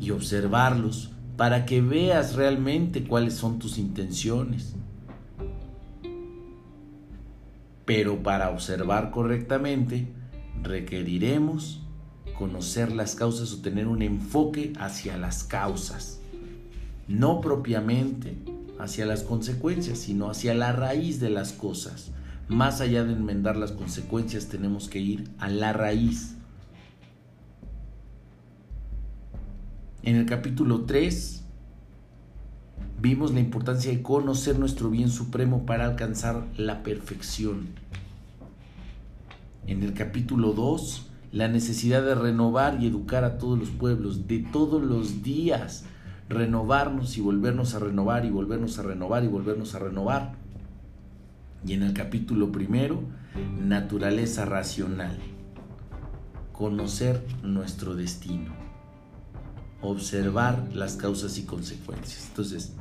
y 0.00 0.10
observarlos 0.10 1.10
para 1.42 1.66
que 1.66 1.80
veas 1.80 2.36
realmente 2.36 3.02
cuáles 3.02 3.34
son 3.34 3.58
tus 3.58 3.76
intenciones. 3.76 4.76
Pero 7.84 8.22
para 8.22 8.50
observar 8.50 9.10
correctamente 9.10 10.06
requeriremos 10.62 11.82
conocer 12.38 12.92
las 12.92 13.16
causas 13.16 13.52
o 13.54 13.60
tener 13.60 13.88
un 13.88 14.02
enfoque 14.02 14.72
hacia 14.78 15.16
las 15.16 15.42
causas, 15.42 16.20
no 17.08 17.40
propiamente 17.40 18.36
hacia 18.78 19.04
las 19.04 19.24
consecuencias, 19.24 19.98
sino 19.98 20.30
hacia 20.30 20.54
la 20.54 20.70
raíz 20.70 21.18
de 21.18 21.30
las 21.30 21.52
cosas. 21.52 22.12
Más 22.46 22.80
allá 22.80 23.02
de 23.02 23.14
enmendar 23.14 23.56
las 23.56 23.72
consecuencias, 23.72 24.46
tenemos 24.46 24.88
que 24.88 25.00
ir 25.00 25.28
a 25.38 25.48
la 25.48 25.72
raíz. 25.72 26.36
En 30.04 30.16
el 30.16 30.26
capítulo 30.26 30.80
3 30.80 31.44
vimos 33.00 33.32
la 33.32 33.38
importancia 33.38 33.92
de 33.92 34.02
conocer 34.02 34.58
nuestro 34.58 34.90
bien 34.90 35.08
supremo 35.08 35.64
para 35.64 35.84
alcanzar 35.84 36.44
la 36.56 36.82
perfección. 36.82 37.68
En 39.68 39.84
el 39.84 39.94
capítulo 39.94 40.54
2 40.54 41.08
la 41.30 41.46
necesidad 41.48 42.02
de 42.02 42.14
renovar 42.14 42.82
y 42.82 42.86
educar 42.86 43.24
a 43.24 43.38
todos 43.38 43.58
los 43.58 43.70
pueblos, 43.70 44.26
de 44.26 44.40
todos 44.40 44.82
los 44.82 45.22
días, 45.22 45.84
renovarnos 46.28 47.16
y 47.16 47.20
volvernos 47.20 47.74
a 47.74 47.78
renovar 47.78 48.24
y 48.26 48.30
volvernos 48.30 48.78
a 48.78 48.82
renovar 48.82 49.24
y 49.24 49.28
volvernos 49.28 49.74
a 49.76 49.78
renovar. 49.78 50.34
Y 51.64 51.74
en 51.74 51.84
el 51.84 51.94
capítulo 51.94 52.50
primero, 52.52 53.02
naturaleza 53.58 54.44
racional, 54.44 55.16
conocer 56.52 57.24
nuestro 57.42 57.94
destino, 57.94 58.61
observar 59.82 60.68
las 60.72 60.96
causas 60.96 61.36
y 61.38 61.42
consecuencias. 61.42 62.26
Entonces, 62.28 62.72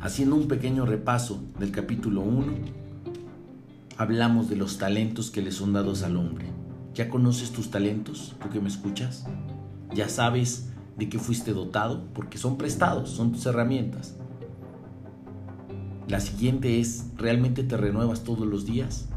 haciendo 0.00 0.36
un 0.36 0.46
pequeño 0.46 0.86
repaso 0.86 1.42
del 1.58 1.72
capítulo 1.72 2.20
1, 2.20 2.52
hablamos 3.96 4.48
de 4.48 4.56
los 4.56 4.78
talentos 4.78 5.30
que 5.30 5.42
le 5.42 5.50
son 5.50 5.72
dados 5.72 6.02
al 6.02 6.16
hombre. 6.16 6.46
¿Ya 6.94 7.08
conoces 7.08 7.50
tus 7.50 7.70
talentos, 7.70 8.36
tú 8.40 8.50
que 8.50 8.60
me 8.60 8.68
escuchas? 8.68 9.26
¿Ya 9.94 10.08
sabes 10.08 10.70
de 10.96 11.08
qué 11.08 11.18
fuiste 11.18 11.52
dotado? 11.52 12.06
Porque 12.14 12.38
son 12.38 12.56
prestados, 12.56 13.10
son 13.10 13.32
tus 13.32 13.46
herramientas. 13.46 14.14
La 16.08 16.20
siguiente 16.20 16.80
es, 16.80 17.06
¿realmente 17.16 17.64
te 17.64 17.76
renuevas 17.76 18.22
todos 18.22 18.46
los 18.46 18.64
días? 18.64 19.08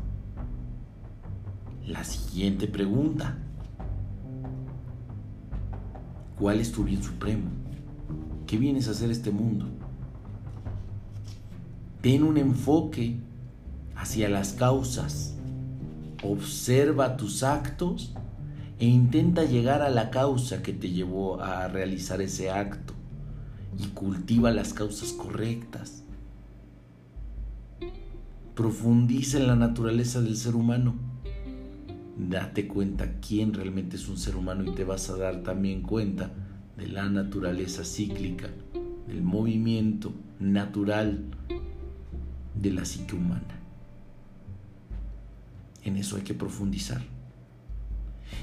La 1.86 2.04
siguiente 2.04 2.68
pregunta, 2.68 3.38
¿cuál 6.40 6.60
es 6.60 6.72
tu 6.72 6.84
bien 6.84 7.04
supremo? 7.04 7.50
¿Qué 8.48 8.58
vienes 8.58 8.88
a 8.88 8.92
hacer 8.92 9.12
este 9.12 9.30
mundo? 9.30 9.68
Ten 12.02 12.24
un 12.24 12.38
enfoque 12.38 13.20
hacia 13.96 14.30
las 14.30 14.54
causas 14.54 15.36
observa 16.24 17.18
tus 17.18 17.44
actos 17.44 18.14
e 18.80 18.86
intenta 18.86 19.44
llegar 19.44 19.82
a 19.82 19.90
la 19.90 20.10
causa 20.10 20.62
que 20.62 20.74
te 20.74 20.90
llevó 20.90 21.42
a 21.42 21.68
realizar 21.68 22.22
ese 22.22 22.50
acto 22.50 22.94
y 23.78 23.88
cultiva 23.88 24.52
las 24.52 24.74
causas 24.74 25.12
correctas. 25.12 26.04
Profundiza 28.56 29.38
en 29.38 29.48
la 29.48 29.56
naturaleza 29.56 30.22
del 30.22 30.36
ser 30.36 30.56
humano. 30.56 30.96
Date 32.20 32.68
cuenta 32.68 33.20
quién 33.26 33.54
realmente 33.54 33.96
es 33.96 34.10
un 34.10 34.18
ser 34.18 34.36
humano 34.36 34.70
y 34.70 34.76
te 34.76 34.84
vas 34.84 35.10
a 35.10 35.16
dar 35.16 35.42
también 35.42 35.82
cuenta 35.82 36.30
de 36.76 36.88
la 36.88 37.10
naturaleza 37.10 37.86
cíclica, 37.86 38.50
del 39.08 39.22
movimiento 39.22 40.14
natural 40.38 41.24
de 42.54 42.72
la 42.72 42.84
psique 42.84 43.16
humana. 43.16 43.62
En 45.86 45.96
eso 45.96 46.18
hay 46.18 46.24
que 46.24 46.34
profundizar. 46.34 47.02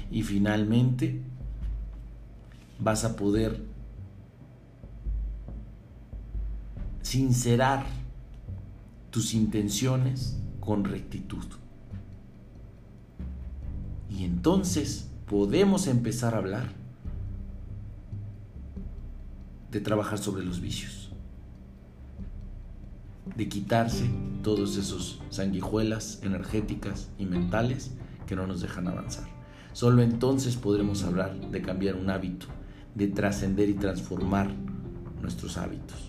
Y 0.09 0.23
finalmente 0.23 1.21
vas 2.79 3.05
a 3.05 3.15
poder 3.15 3.61
sincerar 7.03 7.85
tus 9.11 9.35
intenciones 9.35 10.39
con 10.59 10.83
rectitud. 10.83 11.45
Y 14.09 14.23
entonces 14.23 15.09
podemos 15.27 15.87
empezar 15.87 16.35
a 16.35 16.37
hablar 16.37 16.73
de 19.71 19.81
trabajar 19.81 20.17
sobre 20.17 20.43
los 20.45 20.61
vicios 20.61 21.07
de 23.35 23.49
quitarse 23.49 24.09
todos 24.43 24.77
esos 24.77 25.21
sanguijuelas 25.29 26.19
energéticas 26.23 27.09
y 27.17 27.25
mentales 27.25 27.91
que 28.25 28.35
no 28.35 28.47
nos 28.47 28.61
dejan 28.61 28.87
avanzar. 28.87 29.27
Solo 29.73 30.01
entonces 30.01 30.55
podremos 30.55 31.03
hablar 31.03 31.39
de 31.51 31.61
cambiar 31.61 31.95
un 31.95 32.09
hábito, 32.09 32.47
de 32.95 33.07
trascender 33.07 33.69
y 33.69 33.75
transformar 33.75 34.49
nuestros 35.21 35.57
hábitos. 35.57 36.06